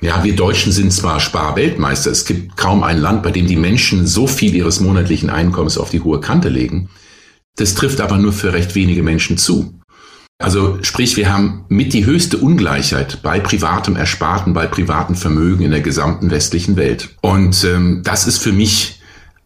Ja, 0.00 0.24
wir 0.24 0.34
Deutschen 0.34 0.72
sind 0.72 0.92
zwar 0.92 1.20
Sparweltmeister, 1.20 2.10
es 2.10 2.24
gibt 2.24 2.56
kaum 2.56 2.82
ein 2.82 2.98
Land, 2.98 3.22
bei 3.22 3.30
dem 3.30 3.46
die 3.46 3.56
Menschen 3.56 4.06
so 4.06 4.26
viel 4.26 4.54
ihres 4.54 4.80
monatlichen 4.80 5.30
Einkommens 5.30 5.78
auf 5.78 5.90
die 5.90 6.00
hohe 6.00 6.20
Kante 6.20 6.48
legen. 6.48 6.88
Das 7.56 7.74
trifft 7.74 8.00
aber 8.00 8.18
nur 8.18 8.32
für 8.32 8.52
recht 8.52 8.74
wenige 8.74 9.02
Menschen 9.02 9.38
zu. 9.38 9.78
Also 10.38 10.78
sprich, 10.82 11.16
wir 11.16 11.32
haben 11.32 11.66
mit 11.68 11.92
die 11.92 12.04
höchste 12.04 12.38
Ungleichheit 12.38 13.22
bei 13.22 13.38
privatem 13.38 13.94
Ersparten, 13.94 14.54
bei 14.54 14.66
privatem 14.66 15.14
Vermögen 15.14 15.62
in 15.62 15.70
der 15.70 15.82
gesamten 15.82 16.32
westlichen 16.32 16.74
Welt. 16.76 17.10
Und 17.20 17.62
ähm, 17.62 18.00
das 18.02 18.26
ist 18.26 18.38
für 18.38 18.52
mich 18.52 19.01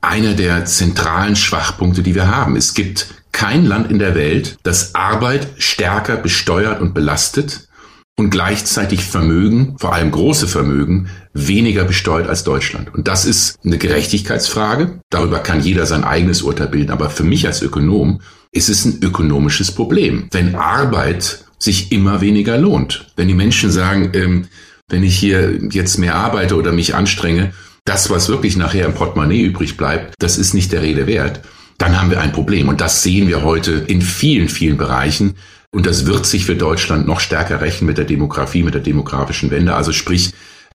einer 0.07 0.35
der 0.35 0.64
zentralen 0.64 1.37
Schwachpunkte, 1.37 2.03
die 2.03 2.14
wir 2.14 2.29
haben. 2.29 2.57
Es 2.57 2.75
gibt 2.75 3.09
kein 3.33 3.66
Land 3.66 3.90
in 3.90 3.99
der 3.99 4.14
Welt, 4.14 4.57
das 4.62 4.95
Arbeit 4.95 5.49
stärker 5.59 6.16
besteuert 6.16 6.81
und 6.81 6.95
belastet 6.95 7.69
und 8.16 8.31
gleichzeitig 8.31 9.05
Vermögen, 9.05 9.77
vor 9.79 9.92
allem 9.92 10.11
große 10.11 10.49
Vermögen, 10.49 11.11
weniger 11.35 11.85
besteuert 11.85 12.29
als 12.29 12.45
Deutschland. 12.45 12.95
Und 12.95 13.09
das 13.09 13.27
ist 13.27 13.59
eine 13.62 13.77
Gerechtigkeitsfrage. 13.77 15.01
Darüber 15.11 15.40
kann 15.40 15.61
jeder 15.61 15.85
sein 15.85 16.05
eigenes 16.05 16.40
Urteil 16.40 16.69
bilden. 16.69 16.92
Aber 16.92 17.11
für 17.11 17.25
mich 17.25 17.47
als 17.47 17.61
Ökonom 17.61 18.21
ist 18.53 18.71
es 18.71 18.87
ein 18.87 19.03
ökonomisches 19.03 19.73
Problem. 19.73 20.29
Wenn 20.31 20.55
Arbeit 20.55 21.45
sich 21.59 21.92
immer 21.92 22.23
weniger 22.23 22.57
lohnt. 22.57 23.09
Wenn 23.16 23.29
die 23.29 23.35
Menschen 23.35 23.71
sagen, 23.71 24.12
ähm, 24.14 24.47
wenn 24.88 25.03
ich 25.03 25.19
hier 25.19 25.59
jetzt 25.71 25.99
mehr 25.99 26.14
arbeite 26.14 26.57
oder 26.57 26.73
mich 26.73 26.95
anstrenge, 26.95 27.53
das, 27.87 28.11
was 28.11 28.29
wirklich 28.29 28.57
nachher 28.57 28.85
im 28.85 28.94
Portemonnaie 28.94 29.40
übrig 29.40 29.77
bleibt, 29.79 30.14
das 30.18 30.37
ist 30.37 30.53
nicht 30.53 30.72
der 30.72 30.83
Rede 30.83 31.07
wert, 31.07 31.40
dann 31.79 31.99
haben 31.99 32.11
wir 32.11 32.20
ein 32.20 32.33
Problem. 32.33 32.68
Und 32.68 32.81
das 32.81 33.03
sehen 33.03 33.29
wir 33.29 33.42
heute 33.42 33.72
in 33.72 34.03
vielen, 34.03 34.49
vielen 34.49 34.77
Bereichen. 34.77 35.37
Und 35.72 35.87
das 35.87 36.07
wird 36.07 36.27
sich 36.27 36.44
für 36.44 36.57
Deutschland 36.57 37.07
noch 37.07 37.20
stärker 37.20 37.61
rächen 37.61 37.87
mit 37.87 37.99
der 37.99 38.05
Demografie, 38.05 38.62
mit 38.62 38.75
der 38.75 38.81
demografischen 38.81 39.51
Wende. 39.51 39.75
Also 39.75 39.92
sprich, 39.92 40.33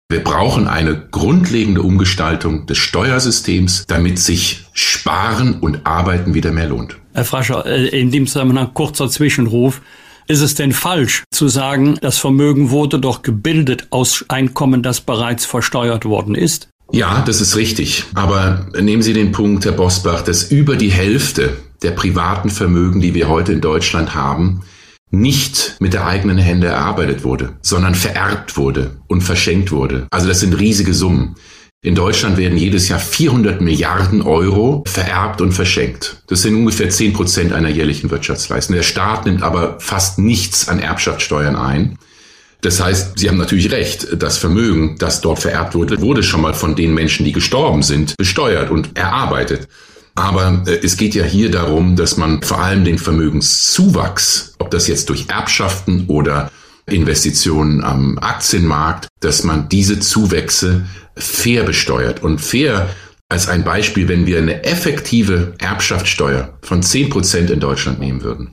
wir 0.10 0.24
brauchen 0.24 0.67
eine 0.67 1.08
grundlegende 1.10 1.82
Umgestaltung 1.82 2.65
des 2.65 2.78
Steuersystems, 2.78 3.86
damit 3.88 4.19
sich 4.19 4.65
Sparen 4.74 5.60
und 5.60 5.86
Arbeiten 5.86 6.34
wieder 6.34 6.52
mehr 6.52 6.67
lohnt. 6.67 6.97
Herr 7.13 7.26
Frascher, 7.26 7.65
äh, 7.65 7.88
in 7.88 8.12
dem 8.12 8.28
Zusammenhang 8.28 8.74
kurzer 8.74 9.10
Zwischenruf. 9.10 9.82
Ist 10.28 10.41
es 10.41 10.56
denn 10.56 10.71
falsch 10.71 11.24
zu 11.32 11.50
sagen, 11.50 11.97
das 12.02 12.17
Vermögen 12.19 12.69
wurde 12.69 13.00
doch 13.00 13.21
gebildet 13.21 13.88
aus 13.89 14.24
Einkommen, 14.30 14.82
das 14.84 15.02
bereits 15.02 15.45
versteuert 15.45 16.06
worden 16.06 16.36
ist? 16.36 16.69
Ja, 16.91 17.23
das 17.25 17.39
ist 17.39 17.56
richtig. 17.56 18.04
Aber 18.13 18.67
nehmen 18.80 19.01
Sie 19.01 19.13
den 19.13 19.32
Punkt, 19.32 19.65
Herr 19.65 19.71
Bosbach, 19.71 20.21
dass 20.21 20.51
über 20.51 20.75
die 20.75 20.91
Hälfte 20.91 21.58
der 21.82 21.91
privaten 21.91 22.49
Vermögen, 22.49 23.01
die 23.01 23.13
wir 23.13 23.30
heute 23.30 23.54
in 23.54 23.62
Deutschland 23.62 24.13
haben, 24.13 24.62
nicht 25.10 25.75
mit 25.80 25.93
der 25.93 26.06
eigenen 26.06 26.38
Hände 26.38 26.67
erarbeitet 26.67 27.23
wurde, 27.23 27.58
sondern 27.62 27.95
vererbt 27.95 28.58
wurde 28.58 28.97
und 29.08 29.21
verschenkt 29.21 29.71
wurde. 29.71 30.08
Also 30.10 30.27
das 30.27 30.39
sind 30.39 30.54
riesige 30.54 30.93
Summen. 30.93 31.36
In 31.84 31.95
Deutschland 31.95 32.38
werden 32.38 32.58
jedes 32.58 32.89
Jahr 32.89 32.99
400 32.99 33.60
Milliarden 33.60 34.21
Euro 34.21 34.84
vererbt 34.86 35.41
und 35.41 35.51
verschenkt. 35.51 36.21
Das 36.27 36.43
sind 36.43 36.56
ungefähr 36.56 36.89
10 36.89 37.13
Prozent 37.13 37.54
einer 37.54 37.69
jährlichen 37.69 38.12
Wirtschaftsleistung. 38.12 38.75
Der 38.75 38.84
Staat 38.84 39.25
nimmt 39.25 39.41
aber 39.41 39.80
fast 39.80 40.19
nichts 40.19 40.69
an 40.69 40.80
Erbschaftssteuern 40.80 41.56
ein. 41.56 41.97
Das 42.62 42.80
heißt, 42.80 43.17
Sie 43.17 43.28
haben 43.28 43.38
natürlich 43.38 43.71
recht, 43.71 44.08
das 44.21 44.38
Vermögen, 44.38 44.95
das 45.00 45.21
dort 45.21 45.39
vererbt 45.39 45.74
wurde, 45.74 46.00
wurde 46.00 46.21
schon 46.21 46.41
mal 46.41 46.54
von 46.54 46.76
den 46.76 46.93
Menschen, 46.93 47.26
die 47.26 47.32
gestorben 47.32 47.82
sind, 47.82 48.15
besteuert 48.17 48.69
und 48.69 48.95
erarbeitet. 48.97 49.67
Aber 50.13 50.63
äh, 50.67 50.80
es 50.84 50.97
geht 50.97 51.15
ja 51.15 51.24
hier 51.24 51.50
darum, 51.50 51.95
dass 51.95 52.17
man 52.17 52.43
vor 52.43 52.60
allem 52.60 52.86
den 52.86 53.00
Vermögenszuwachs, 53.00 54.56
ob 54.60 54.69
das 54.69 54.88
jetzt 54.88 55.10
durch 55.10 55.28
Erbschaften 55.30 56.06
oder 56.08 56.52
Investitionen 56.86 57.84
am 57.84 58.19
Aktienmarkt, 58.19 59.08
dass 59.21 59.43
man 59.43 59.69
diese 59.69 60.00
Zuwächse 60.00 60.86
fair 61.15 61.63
besteuert. 61.63 62.21
Und 62.21 62.39
fair 62.39 62.89
als 63.30 63.47
ein 63.47 63.63
Beispiel, 63.63 64.08
wenn 64.08 64.26
wir 64.26 64.38
eine 64.38 64.63
effektive 64.65 65.54
Erbschaftssteuer 65.58 66.58
von 66.62 66.84
10 66.84 67.10
Prozent 67.10 67.50
in 67.50 67.60
Deutschland 67.60 68.00
nehmen 68.00 68.24
würden, 68.24 68.52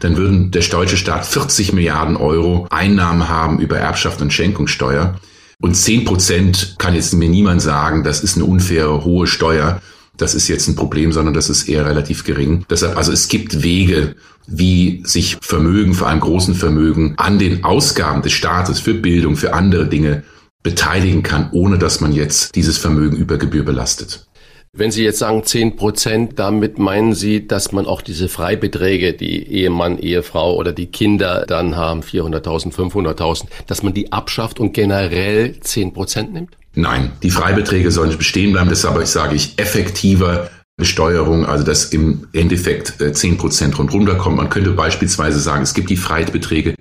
dann 0.00 0.16
würden 0.16 0.50
der 0.50 0.62
deutsche 0.62 0.96
Staat 0.96 1.26
40 1.26 1.72
Milliarden 1.72 2.16
Euro 2.16 2.66
Einnahmen 2.70 3.28
haben 3.28 3.60
über 3.60 3.78
Erbschaft 3.78 4.20
und 4.20 4.32
Schenkungssteuer. 4.32 5.20
Und 5.60 5.76
10 5.76 6.04
Prozent 6.04 6.74
kann 6.78 6.94
jetzt 6.94 7.14
mir 7.14 7.28
niemand 7.28 7.62
sagen, 7.62 8.02
das 8.02 8.22
ist 8.22 8.36
eine 8.36 8.46
unfaire 8.46 9.04
hohe 9.04 9.28
Steuer. 9.28 9.80
Das 10.16 10.34
ist 10.34 10.48
jetzt 10.48 10.68
ein 10.68 10.74
Problem, 10.74 11.12
sondern 11.12 11.34
das 11.34 11.48
ist 11.48 11.68
eher 11.68 11.86
relativ 11.86 12.24
gering. 12.24 12.66
Deshalb, 12.68 12.96
also 12.96 13.12
es 13.12 13.28
gibt 13.28 13.62
Wege, 13.62 14.16
wie 14.46 15.02
sich 15.04 15.38
Vermögen, 15.40 15.94
vor 15.94 16.08
allem 16.08 16.20
großen 16.20 16.54
Vermögen, 16.54 17.14
an 17.16 17.38
den 17.38 17.64
Ausgaben 17.64 18.22
des 18.22 18.32
Staates 18.32 18.80
für 18.80 18.94
Bildung, 18.94 19.36
für 19.36 19.54
andere 19.54 19.86
Dinge 19.86 20.24
beteiligen 20.62 21.22
kann, 21.22 21.48
ohne 21.52 21.78
dass 21.78 22.00
man 22.00 22.12
jetzt 22.12 22.54
dieses 22.54 22.78
Vermögen 22.78 23.16
über 23.16 23.38
Gebühr 23.38 23.64
belastet. 23.64 24.26
Wenn 24.74 24.90
Sie 24.90 25.04
jetzt 25.04 25.18
sagen 25.18 25.44
10 25.44 25.76
Prozent, 25.76 26.38
damit 26.38 26.78
meinen 26.78 27.12
Sie, 27.14 27.46
dass 27.46 27.72
man 27.72 27.84
auch 27.84 28.00
diese 28.00 28.30
Freibeträge, 28.30 29.12
die 29.12 29.46
Ehemann, 29.46 29.98
Ehefrau 29.98 30.56
oder 30.56 30.72
die 30.72 30.86
Kinder 30.86 31.44
dann 31.46 31.76
haben, 31.76 32.00
400.000, 32.00 32.72
500.000, 32.72 33.48
dass 33.66 33.82
man 33.82 33.92
die 33.92 34.12
abschafft 34.12 34.60
und 34.60 34.72
generell 34.72 35.60
10 35.60 35.92
Prozent 35.92 36.32
nimmt? 36.32 36.56
Nein, 36.74 37.12
die 37.22 37.28
Freibeträge 37.28 37.90
sollen 37.90 38.16
bestehen 38.16 38.52
bleiben. 38.52 38.70
Deshalb 38.70 39.06
sage 39.06 39.34
ich 39.34 39.58
effektiver 39.58 40.48
Besteuerung, 40.78 41.44
also 41.44 41.64
dass 41.64 41.84
im 41.92 42.28
Endeffekt 42.32 42.94
10 42.98 43.34
äh, 43.34 43.36
Prozent 43.36 43.78
rundherum 43.78 44.16
kommt. 44.16 44.36
Man 44.38 44.48
könnte 44.48 44.70
beispielsweise 44.70 45.38
sagen, 45.38 45.64
es 45.64 45.74
gibt 45.74 45.90
die 45.90 45.98
Freibeträge 45.98 46.76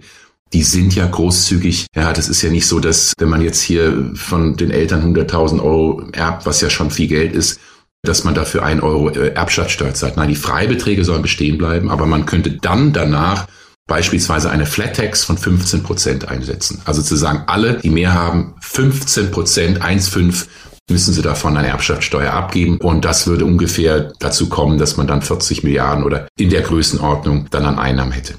die 0.54 0.64
sind 0.64 0.96
ja 0.96 1.08
großzügig. 1.08 1.88
Ja, 1.96 2.12
das 2.12 2.28
ist 2.28 2.42
ja 2.42 2.50
nicht 2.50 2.68
so, 2.68 2.80
dass 2.80 3.14
wenn 3.18 3.30
man 3.30 3.42
jetzt 3.42 3.62
hier 3.62 4.12
von 4.16 4.58
den 4.58 4.72
Eltern 4.72 5.16
100.000 5.16 5.64
Euro 5.64 6.04
erbt, 6.12 6.46
was 6.46 6.60
ja 6.62 6.70
schon 6.70 6.92
viel 6.92 7.08
Geld 7.08 7.34
ist, 7.34 7.60
dass 8.04 8.24
man 8.24 8.34
dafür 8.34 8.64
ein 8.64 8.82
Euro 8.82 9.10
äh, 9.10 9.34
Erbschaftssteuer 9.34 9.94
zahlt. 9.94 10.18
Nein, 10.18 10.30
die 10.30 10.36
Freibeträge 10.36 11.06
sollen 11.06 11.22
bestehen 11.22 11.58
bleiben, 11.58 11.90
aber 11.90 12.06
man 12.06 12.26
könnte 12.26 12.52
dann 12.52 12.94
danach 12.94 13.48
beispielsweise 13.88 14.50
eine 14.50 14.66
Flat 14.66 14.96
Tax 14.96 15.24
von 15.24 15.38
15 15.38 15.84
Prozent 15.84 16.28
einsetzen. 16.28 16.82
Also 16.86 17.02
zu 17.02 17.16
sagen, 17.16 17.44
alle, 17.48 17.80
die 17.80 17.90
mehr 17.90 18.14
haben, 18.14 18.56
15 18.62 19.32
Prozent, 19.32 19.82
1,5 19.82 20.48
müssen 20.90 21.14
sie 21.14 21.22
davon 21.22 21.58
eine 21.58 21.68
Erbschaftssteuer 21.68 22.32
abgeben. 22.34 22.78
Und 22.78 23.06
das 23.06 23.28
würde 23.28 23.46
ungefähr 23.46 24.14
dazu 24.20 24.50
kommen, 24.50 24.78
dass 24.78 24.98
man 24.98 25.08
dann 25.08 25.22
40 25.22 25.64
Milliarden 25.64 26.04
oder 26.04 26.28
in 26.38 26.50
der 26.50 26.62
Größenordnung 26.62 27.48
dann 27.52 27.66
an 27.66 27.80
Einnahmen 27.80 28.12
hätte. 28.12 28.36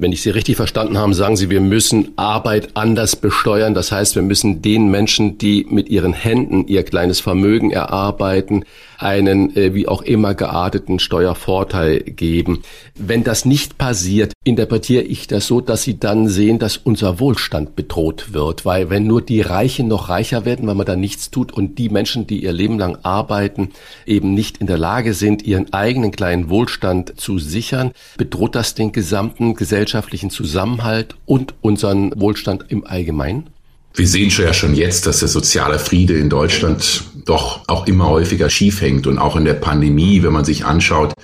Wenn 0.00 0.12
ich 0.12 0.22
Sie 0.22 0.30
richtig 0.30 0.54
verstanden 0.54 0.96
habe, 0.96 1.12
sagen 1.12 1.36
Sie, 1.36 1.50
wir 1.50 1.60
müssen 1.60 2.12
Arbeit 2.16 2.70
anders 2.74 3.16
besteuern. 3.16 3.74
Das 3.74 3.90
heißt, 3.90 4.14
wir 4.14 4.22
müssen 4.22 4.62
den 4.62 4.90
Menschen, 4.90 5.38
die 5.38 5.66
mit 5.68 5.88
ihren 5.88 6.12
Händen 6.12 6.68
ihr 6.68 6.84
kleines 6.84 7.18
Vermögen 7.18 7.72
erarbeiten, 7.72 8.64
einen 8.98 9.56
äh, 9.56 9.74
wie 9.74 9.88
auch 9.88 10.02
immer 10.02 10.34
gearteten 10.34 10.98
Steuervorteil 10.98 12.00
geben. 12.00 12.62
Wenn 12.96 13.24
das 13.24 13.44
nicht 13.44 13.78
passiert, 13.78 14.32
interpretiere 14.44 15.02
ich 15.02 15.28
das 15.28 15.46
so, 15.46 15.60
dass 15.60 15.82
Sie 15.82 15.98
dann 15.98 16.28
sehen, 16.28 16.58
dass 16.58 16.76
unser 16.76 17.20
Wohlstand 17.20 17.76
bedroht 17.76 18.32
wird. 18.32 18.64
Weil 18.64 18.90
wenn 18.90 19.06
nur 19.06 19.22
die 19.22 19.40
Reichen 19.40 19.88
noch 19.88 20.08
reicher 20.08 20.44
werden, 20.44 20.66
weil 20.66 20.74
man 20.74 20.86
da 20.86 20.96
nichts 20.96 21.30
tut 21.30 21.52
und 21.52 21.78
die 21.78 21.88
Menschen, 21.88 22.26
die 22.26 22.42
ihr 22.42 22.52
Leben 22.52 22.78
lang 22.78 22.98
arbeiten, 23.04 23.70
eben 24.04 24.34
nicht 24.34 24.58
in 24.58 24.66
der 24.66 24.78
Lage 24.78 25.14
sind, 25.14 25.44
ihren 25.44 25.72
eigenen 25.72 26.10
kleinen 26.10 26.50
Wohlstand 26.50 27.20
zu 27.20 27.38
sichern, 27.38 27.92
bedroht 28.16 28.56
das 28.56 28.74
den 28.74 28.90
gesamten 28.90 29.54
gesellschaftlichen 29.54 30.30
Zusammenhalt 30.30 31.14
und 31.24 31.54
unseren 31.60 32.12
Wohlstand 32.20 32.64
im 32.68 32.84
Allgemeinen? 32.84 33.50
Wir 33.94 34.06
sehen 34.06 34.30
schon 34.30 34.44
ja 34.44 34.54
schon 34.54 34.74
jetzt, 34.74 35.06
dass 35.06 35.20
der 35.20 35.28
soziale 35.28 35.78
Friede 35.78 36.16
in 36.16 36.30
Deutschland 36.30 37.04
doch 37.24 37.62
auch 37.66 37.86
immer 37.86 38.08
häufiger 38.08 38.48
schief 38.48 38.80
hängt 38.80 39.06
und 39.06 39.18
auch 39.18 39.36
in 39.36 39.44
der 39.44 39.54
Pandemie, 39.54 40.22
wenn 40.22 40.32
man 40.32 40.44
sich 40.44 40.64
anschaut, 40.64 41.14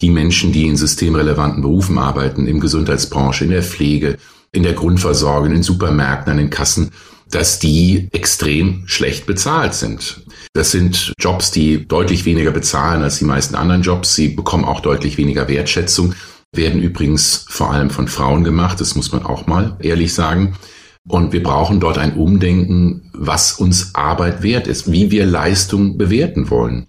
die 0.00 0.10
Menschen, 0.10 0.52
die 0.52 0.66
in 0.66 0.76
systemrelevanten 0.76 1.62
Berufen 1.62 1.98
arbeiten, 1.98 2.46
im 2.46 2.60
Gesundheitsbranche, 2.60 3.44
in 3.44 3.50
der 3.50 3.62
Pflege, 3.62 4.16
in 4.52 4.62
der 4.62 4.72
Grundversorgung, 4.72 5.52
in 5.52 5.62
Supermärkten, 5.62 6.32
an 6.32 6.38
den 6.38 6.50
Kassen, 6.50 6.90
dass 7.30 7.58
die 7.58 8.08
extrem 8.12 8.84
schlecht 8.86 9.26
bezahlt 9.26 9.74
sind. 9.74 10.22
Das 10.52 10.70
sind 10.70 11.12
Jobs, 11.18 11.50
die 11.50 11.86
deutlich 11.86 12.24
weniger 12.24 12.50
bezahlen 12.50 13.02
als 13.02 13.18
die 13.18 13.24
meisten 13.24 13.54
anderen 13.54 13.82
Jobs. 13.82 14.14
Sie 14.14 14.28
bekommen 14.28 14.64
auch 14.64 14.80
deutlich 14.80 15.18
weniger 15.18 15.48
Wertschätzung, 15.48 16.14
werden 16.52 16.80
übrigens 16.80 17.46
vor 17.48 17.72
allem 17.72 17.90
von 17.90 18.08
Frauen 18.08 18.44
gemacht, 18.44 18.80
das 18.80 18.94
muss 18.94 19.12
man 19.12 19.24
auch 19.24 19.46
mal 19.46 19.76
ehrlich 19.80 20.14
sagen. 20.14 20.56
Und 21.06 21.32
wir 21.32 21.42
brauchen 21.42 21.80
dort 21.80 21.98
ein 21.98 22.14
Umdenken, 22.14 23.10
was 23.12 23.52
uns 23.52 23.94
Arbeit 23.94 24.42
wert 24.42 24.66
ist, 24.66 24.90
wie 24.90 25.10
wir 25.10 25.26
Leistung 25.26 25.98
bewerten 25.98 26.48
wollen. 26.48 26.86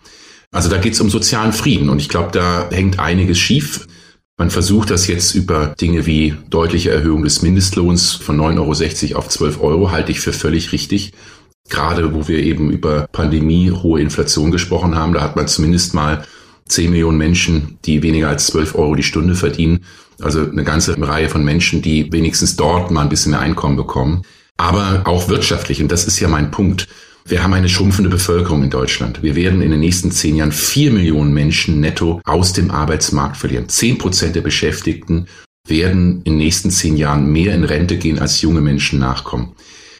Also 0.51 0.69
da 0.69 0.77
geht 0.77 0.93
es 0.93 1.01
um 1.01 1.09
sozialen 1.09 1.51
Frieden 1.51 1.89
und 1.89 1.99
ich 1.99 2.07
glaube, 2.07 2.29
da 2.31 2.69
hängt 2.71 2.97
einiges 2.97 3.37
schief. 3.37 3.87
Man 4.37 4.49
versucht 4.49 4.89
das 4.89 5.07
jetzt 5.07 5.35
über 5.35 5.75
Dinge 5.79 6.05
wie 6.05 6.35
deutliche 6.49 6.91
Erhöhung 6.91 7.23
des 7.23 7.41
Mindestlohns 7.41 8.13
von 8.13 8.39
9,60 8.39 9.09
Euro 9.11 9.19
auf 9.19 9.29
12 9.29 9.61
Euro, 9.61 9.91
halte 9.91 10.11
ich 10.11 10.21
für 10.21 10.33
völlig 10.33 10.71
richtig. 10.71 11.11
Gerade 11.67 12.13
wo 12.13 12.27
wir 12.27 12.39
eben 12.39 12.69
über 12.69 13.07
Pandemie, 13.11 13.71
hohe 13.71 13.99
Inflation 13.99 14.51
gesprochen 14.51 14.95
haben, 14.95 15.13
da 15.13 15.21
hat 15.21 15.35
man 15.35 15.47
zumindest 15.47 15.93
mal 15.93 16.25
10 16.67 16.89
Millionen 16.89 17.17
Menschen, 17.17 17.77
die 17.85 18.01
weniger 18.01 18.29
als 18.29 18.47
12 18.47 18.75
Euro 18.75 18.95
die 18.95 19.03
Stunde 19.03 19.35
verdienen. 19.35 19.85
Also 20.21 20.41
eine 20.41 20.63
ganze 20.63 20.99
Reihe 20.99 21.29
von 21.29 21.43
Menschen, 21.43 21.81
die 21.81 22.11
wenigstens 22.11 22.55
dort 22.55 22.91
mal 22.91 23.01
ein 23.01 23.09
bisschen 23.09 23.31
mehr 23.31 23.41
Einkommen 23.41 23.75
bekommen. 23.75 24.23
Aber 24.57 25.01
auch 25.05 25.27
wirtschaftlich, 25.27 25.81
und 25.81 25.91
das 25.91 26.07
ist 26.07 26.19
ja 26.19 26.27
mein 26.27 26.51
Punkt. 26.51 26.87
Wir 27.27 27.43
haben 27.43 27.53
eine 27.53 27.69
schrumpfende 27.69 28.09
Bevölkerung 28.09 28.63
in 28.63 28.69
Deutschland. 28.69 29.23
Wir 29.23 29.35
werden 29.35 29.61
in 29.61 29.71
den 29.71 29.79
nächsten 29.79 30.11
zehn 30.11 30.35
Jahren 30.35 30.51
vier 30.51 30.91
Millionen 30.91 31.33
Menschen 31.33 31.79
netto 31.79 32.21
aus 32.23 32.53
dem 32.53 32.71
Arbeitsmarkt 32.71 33.37
verlieren. 33.37 33.67
Zehn 33.67 33.97
Prozent 33.97 34.35
der 34.35 34.41
Beschäftigten 34.41 35.27
werden 35.67 36.21
in 36.23 36.33
den 36.33 36.37
nächsten 36.37 36.69
zehn 36.69 36.95
Jahren 36.97 37.31
mehr 37.31 37.55
in 37.55 37.63
Rente 37.63 37.97
gehen, 37.97 38.19
als 38.19 38.41
junge 38.41 38.61
Menschen 38.61 38.99
nachkommen. 38.99 39.55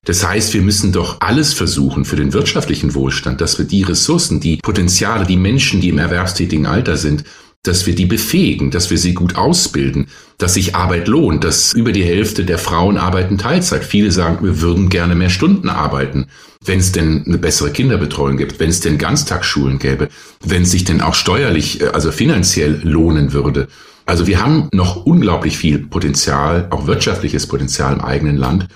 Das 0.05 0.25
heißt, 0.25 0.53
wir 0.53 0.61
müssen 0.61 0.91
doch 0.91 1.19
alles 1.19 1.53
versuchen 1.53 2.05
für 2.05 2.15
den 2.15 2.31
wirtschaftlichen 2.31 2.93
Wohlstand, 2.93 3.41
dass 3.41 3.57
wir 3.57 3.65
die 3.65 3.83
Ressourcen, 3.83 4.39
die 4.39 4.57
Potenziale, 4.57 5.25
die 5.25 5.35
Menschen, 5.35 5.81
die 5.81 5.89
im 5.89 5.97
erwerbstätigen 5.97 6.67
Alter 6.67 6.95
sind, 6.95 7.23
dass 7.63 7.87
wir 7.87 7.95
die 7.95 8.05
befähigen, 8.05 8.71
dass 8.71 8.91
wir 8.91 8.97
sie 8.97 9.13
gut 9.15 9.35
ausbilden, 9.35 10.07
dass 10.37 10.53
sich 10.53 10.75
Arbeit 10.75 11.07
lohnt, 11.07 11.43
dass 11.43 11.73
über 11.73 11.91
die 11.91 12.03
Hälfte 12.03 12.45
der 12.45 12.59
Frauen 12.59 12.97
arbeiten 12.97 13.37
Teilzeit. 13.37 13.83
Viele 13.83 14.11
sagen, 14.11 14.45
wir 14.45 14.61
würden 14.61 14.89
gerne 14.89 15.15
mehr 15.15 15.29
Stunden 15.29 15.69
arbeiten, 15.69 16.27
wenn 16.63 16.79
es 16.79 16.91
denn 16.91 17.23
eine 17.25 17.37
bessere 17.37 17.71
Kinderbetreuung 17.71 18.37
gibt, 18.37 18.59
wenn 18.59 18.69
es 18.69 18.81
denn 18.81 18.97
Ganztagsschulen 18.97 19.79
gäbe, 19.79 20.09
wenn 20.43 20.63
es 20.63 20.71
sich 20.71 20.83
denn 20.83 21.01
auch 21.01 21.15
steuerlich, 21.15 21.81
äh, 21.81 21.87
also 21.87 22.11
finanziell 22.11 22.81
lohnen 22.83 23.33
würde. 23.33 23.67
Also 24.05 24.27
wir 24.27 24.43
haben 24.43 24.69
noch 24.71 25.05
unglaublich 25.05 25.57
viel 25.57 25.79
Potenzial, 25.79 26.67
auch 26.69 26.85
wirtschaftliches 26.85 27.47
Potenzial 27.47 27.93
im 27.93 28.01
eigenen 28.01 28.37
Land. 28.37 28.67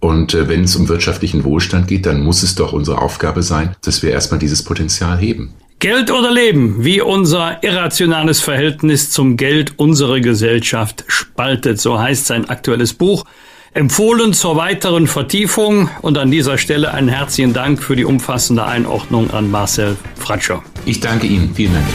Und 0.00 0.34
äh, 0.34 0.48
wenn 0.48 0.64
es 0.64 0.76
um 0.76 0.88
wirtschaftlichen 0.88 1.44
Wohlstand 1.44 1.88
geht, 1.88 2.06
dann 2.06 2.22
muss 2.22 2.42
es 2.42 2.54
doch 2.54 2.72
unsere 2.72 3.02
Aufgabe 3.02 3.42
sein, 3.42 3.74
dass 3.84 4.02
wir 4.02 4.10
erstmal 4.10 4.38
dieses 4.38 4.62
Potenzial 4.62 5.18
heben. 5.18 5.54
Geld 5.80 6.10
oder 6.10 6.32
Leben, 6.32 6.84
wie 6.84 7.00
unser 7.00 7.62
irrationales 7.62 8.40
Verhältnis 8.40 9.10
zum 9.10 9.36
Geld 9.36 9.74
unsere 9.76 10.20
Gesellschaft 10.20 11.04
spaltet, 11.06 11.80
so 11.80 12.00
heißt 12.00 12.26
sein 12.26 12.48
aktuelles 12.48 12.94
Buch. 12.94 13.24
Empfohlen 13.74 14.32
zur 14.32 14.56
weiteren 14.56 15.06
Vertiefung 15.06 15.88
und 16.02 16.18
an 16.18 16.32
dieser 16.32 16.58
Stelle 16.58 16.92
einen 16.94 17.08
herzlichen 17.08 17.52
Dank 17.52 17.80
für 17.80 17.94
die 17.94 18.04
umfassende 18.04 18.64
Einordnung 18.64 19.30
an 19.30 19.50
Marcel 19.52 19.96
Fratscher. 20.16 20.64
Ich 20.84 20.98
danke 20.98 21.28
Ihnen. 21.28 21.54
Vielen 21.54 21.74
Dank. 21.74 21.86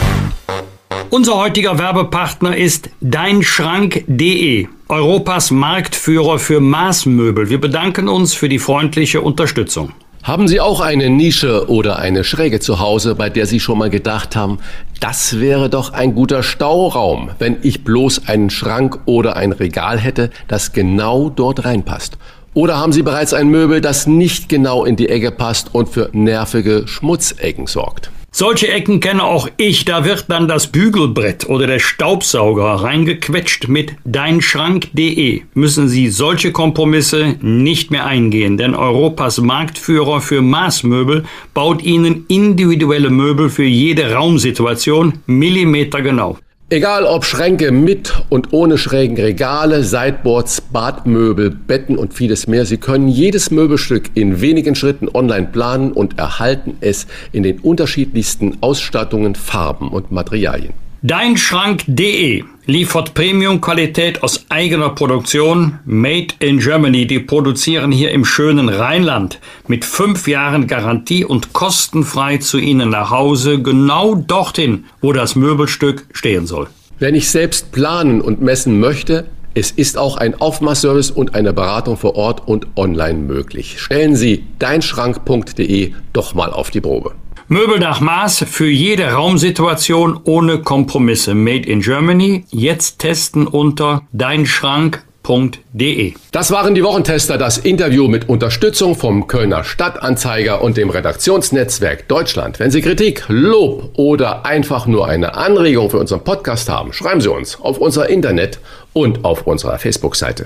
Unser 1.09 1.35
heutiger 1.35 1.77
Werbepartner 1.77 2.55
ist 2.55 2.89
deinschrank.de, 3.01 4.67
Europas 4.93 5.49
Marktführer 5.49 6.37
für 6.37 6.59
Maßmöbel. 6.59 7.49
Wir 7.49 7.59
bedanken 7.59 8.07
uns 8.07 8.35
für 8.35 8.47
die 8.47 8.59
freundliche 8.59 9.21
Unterstützung. 9.21 9.91
Haben 10.21 10.47
Sie 10.47 10.61
auch 10.61 10.81
eine 10.81 11.09
Nische 11.09 11.67
oder 11.67 11.97
eine 11.97 12.23
Schräge 12.23 12.59
zu 12.59 12.79
Hause, 12.79 13.15
bei 13.15 13.31
der 13.31 13.47
Sie 13.47 13.59
schon 13.59 13.79
mal 13.79 13.89
gedacht 13.89 14.35
haben, 14.35 14.59
das 14.99 15.39
wäre 15.39 15.67
doch 15.67 15.93
ein 15.93 16.13
guter 16.13 16.43
Stauraum, 16.43 17.31
wenn 17.39 17.57
ich 17.63 17.83
bloß 17.83 18.27
einen 18.27 18.51
Schrank 18.51 18.99
oder 19.05 19.35
ein 19.35 19.51
Regal 19.51 19.97
hätte, 19.97 20.29
das 20.47 20.73
genau 20.73 21.29
dort 21.29 21.65
reinpasst? 21.65 22.19
Oder 22.53 22.77
haben 22.77 22.93
Sie 22.93 23.01
bereits 23.01 23.33
ein 23.33 23.47
Möbel, 23.47 23.81
das 23.81 24.05
nicht 24.05 24.47
genau 24.47 24.85
in 24.85 24.95
die 24.95 25.09
Ecke 25.09 25.31
passt 25.31 25.73
und 25.73 25.89
für 25.89 26.11
nervige 26.13 26.83
Schmutzecken 26.87 27.65
sorgt? 27.65 28.11
Solche 28.35 28.67
Ecken 28.67 28.99
kenne 28.99 29.25
auch 29.25 29.47
ich. 29.57 29.85
Da 29.85 30.05
wird 30.05 30.25
dann 30.29 30.47
das 30.47 30.65
Bügelbrett 30.65 31.47
oder 31.47 31.67
der 31.67 31.77
Staubsauger 31.77 32.63
reingequetscht 32.63 33.67
mit 33.67 33.93
deinschrank.de. 34.05 35.43
Müssen 35.53 35.87
Sie 35.87 36.09
solche 36.09 36.51
Kompromisse 36.51 37.35
nicht 37.41 37.91
mehr 37.91 38.07
eingehen, 38.07 38.57
denn 38.57 38.73
Europas 38.73 39.39
Marktführer 39.39 40.19
für 40.19 40.41
Maßmöbel 40.41 41.25
baut 41.53 41.83
Ihnen 41.83 42.25
individuelle 42.27 43.11
Möbel 43.11 43.51
für 43.51 43.65
jede 43.65 44.11
Raumsituation 44.13 45.19
millimetergenau. 45.27 46.39
Egal 46.69 47.05
ob 47.05 47.25
Schränke 47.25 47.71
mit 47.71 48.13
und 48.29 48.51
ohne 48.53 48.77
schrägen 48.77 49.17
Regale, 49.17 49.83
Sideboards, 49.83 50.61
Badmöbel, 50.61 51.51
Betten 51.51 51.97
und 51.97 52.13
vieles 52.13 52.47
mehr, 52.47 52.65
Sie 52.65 52.77
können 52.77 53.07
jedes 53.09 53.51
Möbelstück 53.51 54.11
in 54.15 54.41
wenigen 54.41 54.73
Schritten 54.73 55.07
online 55.13 55.49
planen 55.51 55.91
und 55.91 56.17
erhalten 56.17 56.77
es 56.81 57.05
in 57.31 57.43
den 57.43 57.59
unterschiedlichsten 57.59 58.57
Ausstattungen, 58.61 59.35
Farben 59.35 59.89
und 59.89 60.11
Materialien. 60.11 60.73
Deinschrank.de 61.05 62.45
liefert 62.65 63.13
Premium-Qualität 63.13 64.23
aus 64.23 64.45
eigener 64.47 64.87
Produktion, 64.91 65.79
made 65.83 66.27
in 66.39 66.59
Germany. 66.59 67.05
Die 67.05 67.19
produzieren 67.19 67.91
hier 67.91 68.11
im 68.11 68.23
schönen 68.23 68.69
Rheinland 68.69 69.41
mit 69.67 69.83
fünf 69.83 70.29
Jahren 70.29 70.65
Garantie 70.65 71.25
und 71.25 71.51
kostenfrei 71.51 72.37
zu 72.37 72.57
Ihnen 72.57 72.91
nach 72.91 73.09
Hause, 73.09 73.61
genau 73.61 74.15
dorthin, 74.15 74.85
wo 75.01 75.11
das 75.11 75.35
Möbelstück 75.35 76.05
stehen 76.13 76.47
soll. 76.47 76.69
Wenn 76.99 77.15
ich 77.15 77.29
selbst 77.29 77.73
planen 77.73 78.21
und 78.21 78.41
messen 78.41 78.79
möchte, 78.79 79.25
es 79.55 79.71
ist 79.71 79.97
auch 79.97 80.15
ein 80.15 80.39
Aufmaßservice 80.39 81.11
und 81.11 81.35
eine 81.35 81.51
Beratung 81.51 81.97
vor 81.97 82.15
Ort 82.15 82.47
und 82.47 82.65
online 82.77 83.19
möglich. 83.19 83.81
Stellen 83.81 84.15
Sie 84.15 84.45
deinschrank.de 84.59 85.91
doch 86.13 86.33
mal 86.33 86.53
auf 86.53 86.71
die 86.71 86.79
Probe. 86.79 87.13
Möbel 87.49 87.79
nach 87.79 87.99
Maß 87.99 88.45
für 88.49 88.69
jede 88.69 89.11
Raumsituation 89.11 90.17
ohne 90.23 90.59
Kompromisse. 90.59 91.33
Made 91.33 91.69
in 91.69 91.81
Germany. 91.81 92.45
Jetzt 92.51 92.99
testen 92.99 93.47
unter 93.47 94.03
deinschrank.de. 94.13 96.13
Das 96.31 96.51
waren 96.51 96.73
die 96.73 96.83
Wochentester, 96.83 97.37
das 97.37 97.57
Interview 97.57 98.07
mit 98.07 98.29
Unterstützung 98.29 98.95
vom 98.95 99.27
Kölner 99.27 99.65
Stadtanzeiger 99.65 100.61
und 100.61 100.77
dem 100.77 100.89
Redaktionsnetzwerk 100.89 102.07
Deutschland. 102.07 102.59
Wenn 102.59 102.71
Sie 102.71 102.81
Kritik, 102.81 103.25
Lob 103.27 103.91
oder 103.97 104.45
einfach 104.45 104.85
nur 104.85 105.09
eine 105.09 105.35
Anregung 105.35 105.89
für 105.89 105.99
unseren 105.99 106.23
Podcast 106.23 106.69
haben, 106.69 106.93
schreiben 106.93 107.19
Sie 107.19 107.29
uns 107.29 107.59
auf 107.59 107.77
unser 107.77 108.09
Internet 108.09 108.59
und 108.93 109.25
auf 109.25 109.45
unserer 109.45 109.79
Facebook-Seite. 109.79 110.45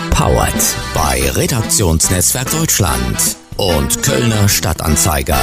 Powered 0.21 0.75
bei 0.93 1.31
Redaktionsnetzwerk 1.31 2.51
Deutschland 2.51 3.37
und 3.57 4.03
Kölner 4.03 4.47
Stadtanzeiger. 4.47 5.39